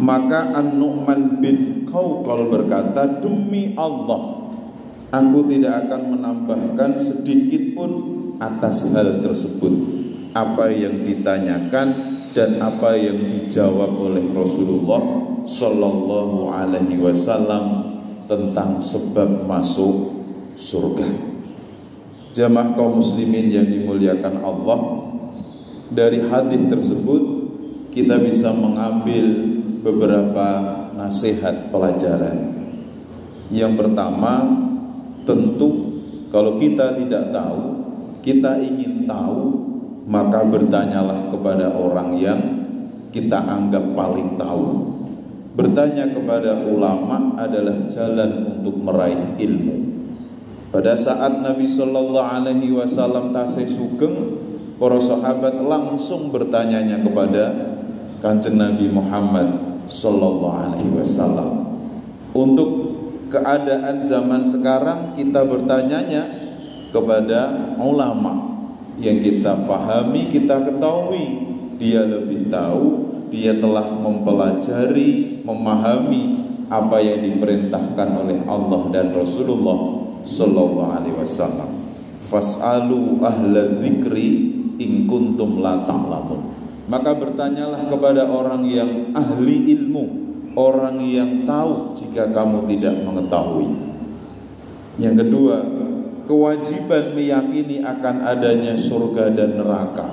maka 0.00 0.56
An-Nu'man 0.56 1.44
bin 1.44 1.84
Qawqal 1.84 2.48
berkata 2.48 3.20
demi 3.20 3.76
Allah 3.76 4.48
aku 5.12 5.38
tidak 5.44 5.86
akan 5.86 6.16
menambahkan 6.16 6.96
sedikit 6.96 7.76
pun 7.76 7.90
atas 8.40 8.88
hal 8.88 9.20
tersebut 9.20 9.74
apa 10.32 10.72
yang 10.72 11.04
ditanyakan 11.04 11.88
dan 12.30 12.62
apa 12.62 12.94
yang 12.94 13.18
dijawab 13.28 13.90
oleh 13.98 14.22
Rasulullah 14.30 15.02
Sallallahu 15.42 16.54
Alaihi 16.54 17.02
Wasallam 17.02 17.90
tentang 18.30 18.78
sebab 18.78 19.50
masuk 19.50 20.22
surga. 20.54 21.10
Jamaah 22.30 22.78
kaum 22.78 23.02
muslimin 23.02 23.50
yang 23.50 23.66
dimuliakan 23.66 24.38
Allah, 24.46 24.78
dari 25.90 26.22
hadis 26.22 26.62
tersebut 26.70 27.22
kita 27.90 28.22
bisa 28.22 28.54
mengambil 28.54 29.49
beberapa 29.80 30.48
nasihat 30.94 31.72
pelajaran. 31.72 32.52
Yang 33.50 33.72
pertama, 33.82 34.46
tentu 35.26 35.90
kalau 36.30 36.60
kita 36.62 36.94
tidak 36.94 37.34
tahu, 37.34 37.62
kita 38.22 38.62
ingin 38.62 39.02
tahu, 39.02 39.50
maka 40.06 40.46
bertanyalah 40.46 41.26
kepada 41.26 41.74
orang 41.74 42.14
yang 42.14 42.40
kita 43.10 43.42
anggap 43.42 43.82
paling 43.98 44.38
tahu. 44.38 44.94
Bertanya 45.58 46.06
kepada 46.14 46.62
ulama 46.62 47.34
adalah 47.34 47.74
jalan 47.90 48.54
untuk 48.58 48.78
meraih 48.78 49.34
ilmu. 49.42 49.76
Pada 50.70 50.94
saat 50.94 51.42
Nabi 51.42 51.66
Shallallahu 51.66 52.30
Alaihi 52.30 52.70
Wasallam 52.70 53.34
tasih 53.34 53.66
sugeng, 53.66 54.38
para 54.78 55.02
sahabat 55.02 55.58
langsung 55.58 56.30
bertanyanya 56.30 57.02
kepada 57.02 57.74
kanjeng 58.22 58.54
Nabi 58.54 58.86
Muhammad 58.86 59.69
Sallallahu 59.90 60.54
Alaihi 60.54 60.94
Wasallam. 60.94 61.66
Untuk 62.30 62.70
keadaan 63.26 63.98
zaman 63.98 64.46
sekarang 64.46 65.18
kita 65.18 65.42
bertanyanya 65.42 66.30
kepada 66.94 67.74
ulama 67.74 68.62
yang 69.02 69.18
kita 69.18 69.58
fahami, 69.66 70.30
kita 70.30 70.62
ketahui 70.62 71.50
dia 71.74 72.06
lebih 72.06 72.46
tahu, 72.46 73.10
dia 73.34 73.58
telah 73.58 73.90
mempelajari, 73.90 75.42
memahami 75.42 76.38
apa 76.70 77.02
yang 77.02 77.26
diperintahkan 77.26 78.08
oleh 78.14 78.38
Allah 78.46 78.80
dan 78.94 79.10
Rasulullah 79.10 80.06
Sallallahu 80.22 80.90
Alaihi 80.94 81.18
Wasallam. 81.18 81.70
Fas'alu 82.22 83.18
ahla 83.26 83.80
dzikri 83.82 84.54
in 84.78 85.10
la 85.58 85.82
ta'lamun 85.82 86.59
maka 86.90 87.14
bertanyalah 87.14 87.86
kepada 87.86 88.26
orang 88.26 88.66
yang 88.66 89.14
ahli 89.14 89.62
ilmu, 89.78 90.04
orang 90.58 90.98
yang 90.98 91.46
tahu 91.46 91.94
jika 91.94 92.34
kamu 92.34 92.66
tidak 92.66 92.98
mengetahui. 93.06 93.70
Yang 94.98 95.14
kedua, 95.22 95.56
kewajiban 96.26 97.14
meyakini 97.14 97.78
akan 97.86 98.26
adanya 98.26 98.74
surga 98.74 99.30
dan 99.30 99.54
neraka. 99.54 100.10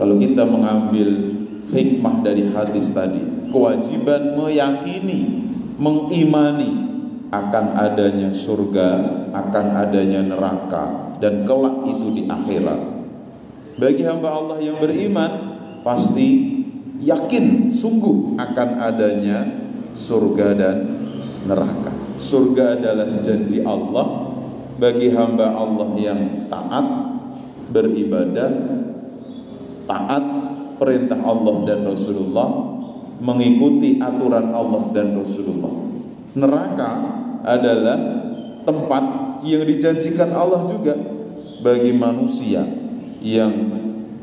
Kalau 0.00 0.16
kita 0.16 0.48
mengambil 0.48 1.36
hikmah 1.68 2.24
dari 2.24 2.48
hadis 2.56 2.88
tadi, 2.96 3.20
kewajiban 3.52 4.32
meyakini, 4.32 5.44
mengimani 5.76 6.88
akan 7.28 7.76
adanya 7.76 8.32
surga, 8.32 8.88
akan 9.36 9.66
adanya 9.76 10.24
neraka, 10.24 11.12
dan 11.20 11.44
kelak 11.44 11.84
itu 11.84 12.16
di 12.16 12.22
akhirat. 12.24 12.80
Bagi 13.76 14.02
hamba 14.08 14.32
Allah 14.32 14.58
yang 14.64 14.80
beriman, 14.80 15.47
pasti 15.88 16.60
yakin 17.00 17.72
sungguh 17.72 18.36
akan 18.36 18.68
adanya 18.76 19.48
surga 19.96 20.52
dan 20.52 20.76
neraka. 21.48 21.96
Surga 22.20 22.76
adalah 22.76 23.08
janji 23.24 23.64
Allah 23.64 24.36
bagi 24.76 25.08
hamba 25.08 25.56
Allah 25.56 25.88
yang 25.96 26.44
taat 26.52 26.84
beribadah, 27.72 28.52
taat 29.88 30.24
perintah 30.76 31.24
Allah 31.24 31.64
dan 31.64 31.88
Rasulullah, 31.88 32.48
mengikuti 33.24 33.96
aturan 33.96 34.52
Allah 34.52 34.92
dan 34.92 35.16
Rasulullah. 35.16 35.72
Neraka 36.36 36.90
adalah 37.48 37.96
tempat 38.68 39.04
yang 39.48 39.64
dijanjikan 39.64 40.36
Allah 40.36 40.68
juga 40.68 40.92
bagi 41.64 41.96
manusia 41.96 42.66
yang 43.24 43.77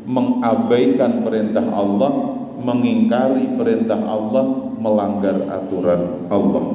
mengabaikan 0.05 1.25
perintah 1.25 1.65
Allah, 1.73 2.13
mengingkari 2.61 3.57
perintah 3.57 3.99
Allah, 4.05 4.73
melanggar 4.77 5.49
aturan 5.49 6.29
Allah. 6.29 6.65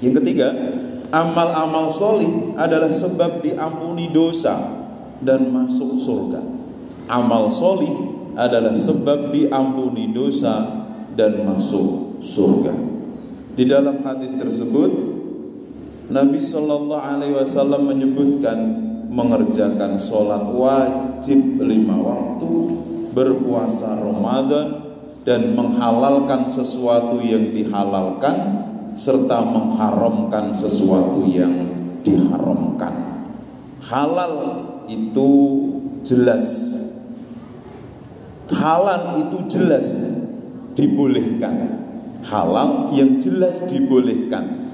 Yang 0.00 0.24
ketiga, 0.24 0.48
amal-amal 1.12 1.92
solih 1.92 2.56
adalah 2.56 2.88
sebab 2.88 3.44
diampuni 3.44 4.08
dosa 4.08 4.56
dan 5.20 5.52
masuk 5.52 5.96
surga. 5.98 6.40
Amal 7.08 7.52
solih 7.52 7.92
adalah 8.38 8.76
sebab 8.76 9.34
diampuni 9.34 10.12
dosa 10.14 10.86
dan 11.18 11.42
masuk 11.42 12.20
surga. 12.22 12.74
Di 13.58 13.66
dalam 13.66 14.06
hadis 14.06 14.38
tersebut, 14.38 15.18
Nabi 16.08 16.38
Shallallahu 16.38 17.02
Alaihi 17.02 17.34
Wasallam 17.34 17.90
menyebutkan 17.90 18.87
mengerjakan 19.08 19.96
sholat 19.96 20.44
wajib 20.52 21.64
lima 21.64 21.96
waktu, 21.96 22.52
berpuasa 23.16 23.96
Ramadan, 23.96 24.84
dan 25.24 25.56
menghalalkan 25.56 26.44
sesuatu 26.44 27.18
yang 27.24 27.50
dihalalkan, 27.56 28.36
serta 28.92 29.44
mengharamkan 29.44 30.52
sesuatu 30.52 31.24
yang 31.24 31.72
diharamkan. 32.04 33.24
Halal 33.88 34.34
itu 34.88 35.30
jelas, 36.04 36.76
halal 38.52 39.24
itu 39.24 39.38
jelas 39.48 39.96
dibolehkan. 40.76 41.80
Halal 42.18 42.90
yang 42.92 43.14
jelas 43.16 43.62
dibolehkan 43.64 44.68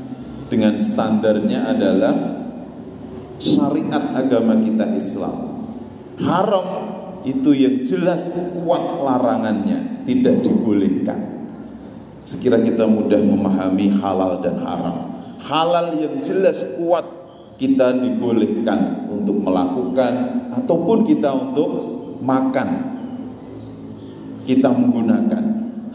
dengan 0.48 0.80
standarnya 0.80 1.76
adalah 1.76 2.33
syariat 3.38 4.14
agama 4.14 4.58
kita 4.62 4.94
Islam. 4.94 5.66
Haram 6.22 6.66
itu 7.26 7.50
yang 7.56 7.82
jelas 7.82 8.30
kuat 8.30 9.00
larangannya, 9.02 10.04
tidak 10.06 10.44
dibolehkan. 10.44 11.18
Sekira 12.24 12.60
kita 12.60 12.88
mudah 12.88 13.20
memahami 13.20 14.00
halal 14.00 14.40
dan 14.40 14.60
haram. 14.62 15.20
Halal 15.44 15.98
yang 16.00 16.24
jelas 16.24 16.64
kuat 16.78 17.04
kita 17.60 18.00
dibolehkan 18.00 19.10
untuk 19.12 19.44
melakukan 19.44 20.46
ataupun 20.54 21.04
kita 21.04 21.30
untuk 21.34 21.68
makan. 22.24 22.96
Kita 24.44 24.72
menggunakan. 24.72 25.44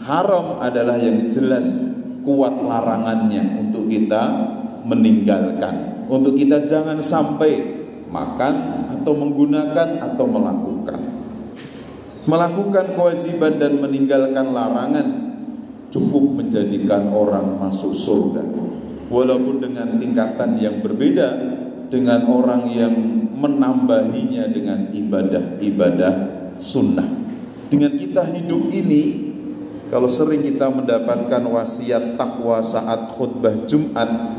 Haram 0.00 0.58
adalah 0.58 0.96
yang 0.98 1.28
jelas 1.28 1.82
kuat 2.24 2.58
larangannya 2.62 3.60
untuk 3.60 3.86
kita 3.86 4.22
meninggalkan 4.86 5.89
untuk 6.10 6.34
kita 6.34 6.66
jangan 6.66 6.98
sampai 6.98 7.78
makan 8.10 8.54
atau 8.90 9.12
menggunakan 9.14 10.02
atau 10.02 10.26
melakukan. 10.26 11.00
Melakukan 12.26 12.92
kewajiban 12.98 13.56
dan 13.62 13.78
meninggalkan 13.78 14.50
larangan 14.50 15.06
cukup 15.94 16.42
menjadikan 16.42 17.08
orang 17.14 17.56
masuk 17.56 17.94
surga. 17.94 18.42
Walaupun 19.10 19.62
dengan 19.62 19.98
tingkatan 19.98 20.58
yang 20.58 20.82
berbeda 20.82 21.28
dengan 21.90 22.30
orang 22.30 22.70
yang 22.70 22.94
menambahinya 23.34 24.46
dengan 24.50 24.90
ibadah-ibadah 24.94 26.14
sunnah. 26.60 27.08
Dengan 27.66 27.98
kita 27.98 28.26
hidup 28.30 28.70
ini, 28.70 29.32
kalau 29.90 30.06
sering 30.06 30.46
kita 30.46 30.70
mendapatkan 30.70 31.42
wasiat 31.50 32.14
takwa 32.14 32.62
saat 32.62 33.10
khutbah 33.10 33.66
Jumat, 33.66 34.38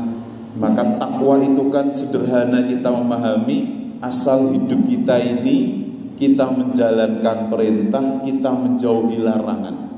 maka 0.52 1.00
takwa 1.00 1.40
itu 1.40 1.72
kan 1.72 1.88
sederhana 1.88 2.68
kita 2.68 2.92
memahami 2.92 3.58
asal 4.04 4.52
hidup 4.52 4.84
kita 4.84 5.16
ini 5.16 5.82
kita 6.22 6.54
menjalankan 6.54 7.50
perintah, 7.50 8.22
kita 8.22 8.50
menjauhi 8.54 9.18
larangan. 9.26 9.90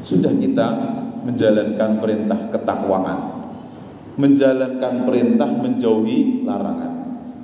Sudah 0.00 0.32
kita 0.32 0.66
menjalankan 1.26 2.00
perintah 2.00 2.48
ketakwaan. 2.48 3.18
Menjalankan 4.16 5.04
perintah 5.04 5.48
menjauhi 5.52 6.48
larangan. 6.48 6.92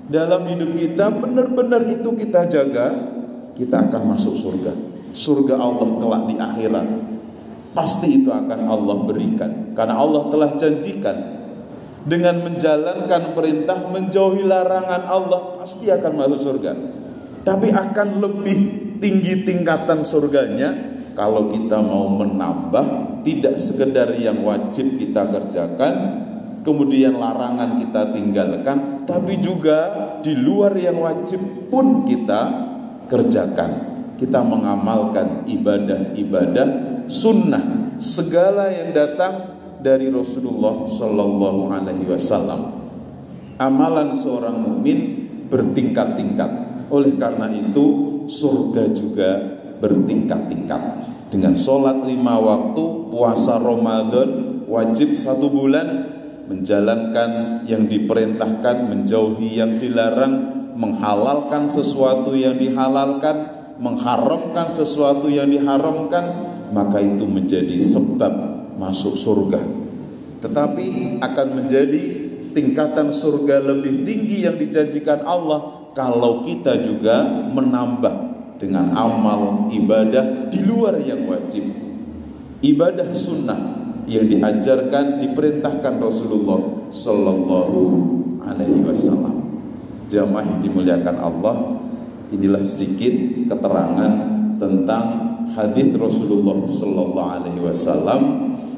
Dalam 0.08 0.48
hidup 0.48 0.72
kita 0.78 1.12
benar-benar 1.12 1.84
itu 1.84 2.14
kita 2.16 2.48
jaga, 2.48 2.86
kita 3.52 3.90
akan 3.90 4.16
masuk 4.16 4.32
surga. 4.32 4.72
Surga 5.12 5.60
Allah 5.60 5.88
kelak 6.00 6.22
di 6.32 6.34
akhirat. 6.40 6.88
Pasti 7.76 8.24
itu 8.24 8.32
akan 8.32 8.64
Allah 8.64 8.96
berikan 9.04 9.76
karena 9.76 10.00
Allah 10.00 10.32
telah 10.32 10.56
janjikan 10.56 11.35
dengan 12.06 12.38
menjalankan 12.46 13.34
perintah 13.34 13.90
menjauhi 13.90 14.46
larangan 14.46 15.02
Allah 15.10 15.58
pasti 15.58 15.90
akan 15.90 16.12
masuk 16.14 16.38
surga. 16.38 16.72
tapi 17.42 17.74
akan 17.74 18.22
lebih 18.22 18.58
tinggi 19.02 19.42
tingkatan 19.42 20.06
surganya 20.06 20.70
kalau 21.18 21.50
kita 21.50 21.82
mau 21.82 22.06
menambah 22.10 23.18
tidak 23.26 23.58
sekedar 23.58 24.14
yang 24.14 24.46
wajib 24.46 24.98
kita 25.02 25.26
kerjakan 25.26 25.94
kemudian 26.62 27.18
larangan 27.18 27.78
kita 27.82 28.14
tinggalkan 28.14 29.02
tapi 29.06 29.38
juga 29.42 29.78
di 30.22 30.34
luar 30.34 30.74
yang 30.78 31.02
wajib 31.02 31.70
pun 31.70 32.06
kita 32.06 32.40
kerjakan 33.10 33.70
kita 34.18 34.40
mengamalkan 34.42 35.46
ibadah-ibadah 35.46 36.68
sunnah 37.10 37.94
segala 37.98 38.70
yang 38.70 38.90
datang 38.94 39.55
dari 39.80 40.08
Rasulullah 40.12 40.88
Shallallahu 40.88 41.72
Alaihi 41.72 42.06
Wasallam. 42.08 42.60
Amalan 43.56 44.12
seorang 44.12 44.60
mukmin 44.60 45.28
bertingkat-tingkat. 45.48 46.50
Oleh 46.92 47.16
karena 47.16 47.50
itu 47.50 47.84
surga 48.28 48.84
juga 48.92 49.30
bertingkat-tingkat. 49.80 50.82
Dengan 51.32 51.56
sholat 51.56 52.04
lima 52.06 52.38
waktu, 52.38 53.10
puasa 53.10 53.58
Ramadan, 53.58 54.62
wajib 54.70 55.12
satu 55.16 55.50
bulan, 55.50 56.14
menjalankan 56.46 57.62
yang 57.66 57.90
diperintahkan, 57.90 58.86
menjauhi 58.86 59.58
yang 59.58 59.76
dilarang, 59.82 60.34
menghalalkan 60.76 61.66
sesuatu 61.66 62.36
yang 62.36 62.54
dihalalkan, 62.60 63.50
mengharamkan 63.82 64.70
sesuatu 64.70 65.26
yang 65.26 65.50
diharamkan, 65.50 66.24
maka 66.70 67.02
itu 67.02 67.26
menjadi 67.26 67.74
sebab 67.76 68.45
masuk 68.76 69.16
surga. 69.16 69.60
Tetapi 70.40 71.18
akan 71.20 71.48
menjadi 71.64 72.02
tingkatan 72.52 73.12
surga 73.12 73.60
lebih 73.64 74.04
tinggi 74.04 74.48
yang 74.48 74.56
dijanjikan 74.56 75.24
Allah 75.24 75.92
kalau 75.96 76.44
kita 76.44 76.80
juga 76.84 77.24
menambah 77.52 78.14
dengan 78.56 78.92
amal 78.96 79.68
ibadah 79.72 80.48
di 80.48 80.60
luar 80.64 81.00
yang 81.00 81.28
wajib. 81.28 81.64
Ibadah 82.64 83.12
sunnah 83.12 83.60
yang 84.08 84.24
diajarkan 84.28 85.20
diperintahkan 85.20 85.94
Rasulullah 86.00 86.88
Sallallahu 86.88 87.80
Alaihi 88.44 88.80
Wasallam. 88.84 89.60
Jamaah 90.06 90.62
dimuliakan 90.62 91.16
Allah, 91.18 91.56
inilah 92.30 92.62
sedikit 92.62 93.12
keterangan 93.50 94.12
tentang 94.56 95.06
hadis 95.52 95.92
Rasulullah 95.92 96.64
Sallallahu 96.64 97.28
Alaihi 97.28 97.60
Wasallam 97.60 98.22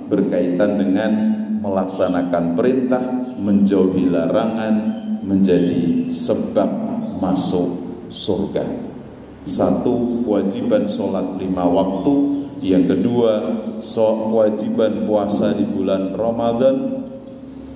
berkaitan 0.08 0.80
dengan 0.80 1.12
melaksanakan 1.60 2.56
perintah, 2.56 3.04
menjauhi 3.38 4.08
larangan, 4.08 4.74
menjadi 5.22 6.08
sebab 6.08 6.70
masuk 7.20 7.68
surga. 8.08 8.64
Satu, 9.44 10.24
kewajiban 10.24 10.88
sholat 10.88 11.36
lima 11.36 11.64
waktu. 11.68 12.36
Yang 12.58 12.98
kedua, 12.98 13.32
so, 13.78 14.34
kewajiban 14.34 15.06
puasa 15.06 15.54
di 15.54 15.62
bulan 15.62 16.16
Ramadan. 16.16 17.06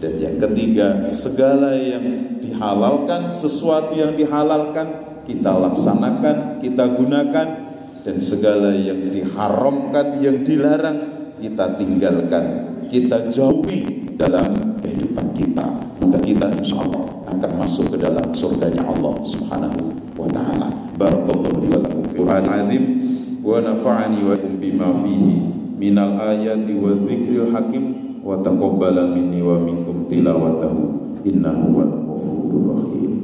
Dan 0.03 0.19
yang 0.19 0.37
ketiga, 0.43 1.07
segala 1.07 1.79
yang 1.79 2.39
dihalalkan, 2.43 3.31
sesuatu 3.31 3.95
yang 3.95 4.19
dihalalkan, 4.19 5.23
kita 5.23 5.55
laksanakan, 5.55 6.59
kita 6.59 6.85
gunakan. 6.99 7.49
Dan 8.03 8.19
segala 8.19 8.75
yang 8.75 9.15
diharamkan, 9.15 10.19
yang 10.19 10.43
dilarang, 10.43 11.12
kita 11.43 11.75
tinggalkan, 11.75 12.79
kita 12.87 13.27
jauhi 13.27 14.07
dalam 14.15 14.79
kehidupan 14.79 15.27
kita. 15.35 15.67
Maka 15.99 16.19
kita 16.23 16.47
insya 16.55 16.79
Allah 16.79 17.03
akan 17.27 17.51
masuk 17.59 17.91
ke 17.91 17.97
dalam 17.99 18.31
surganya 18.31 18.87
Allah 18.87 19.19
Subhanahu 19.27 19.91
wa 20.15 20.31
taala. 20.31 20.71
Barakallahu 20.95 21.59
li 21.59 21.69
wa 21.75 21.79
lakum 21.83 22.07
fil 22.07 22.31
azim 22.31 22.85
wa 23.43 23.59
nafa'ani 23.59 24.23
wa 24.23 24.39
kum 24.39 24.63
bima 24.63 24.95
fihi 24.95 25.43
minal 25.75 26.15
ayati 26.23 26.79
wa 26.79 26.95
dzikril 26.95 27.51
hakim 27.51 27.85
wa 28.23 28.39
taqabbala 28.39 29.11
minni 29.11 29.43
wa 29.43 29.59
minkum 29.59 30.07
tilawatahu 30.07 31.19
innahu 31.27 31.65
wal 31.75 31.93
ghafurur 32.07 32.79
rahim. 32.79 33.13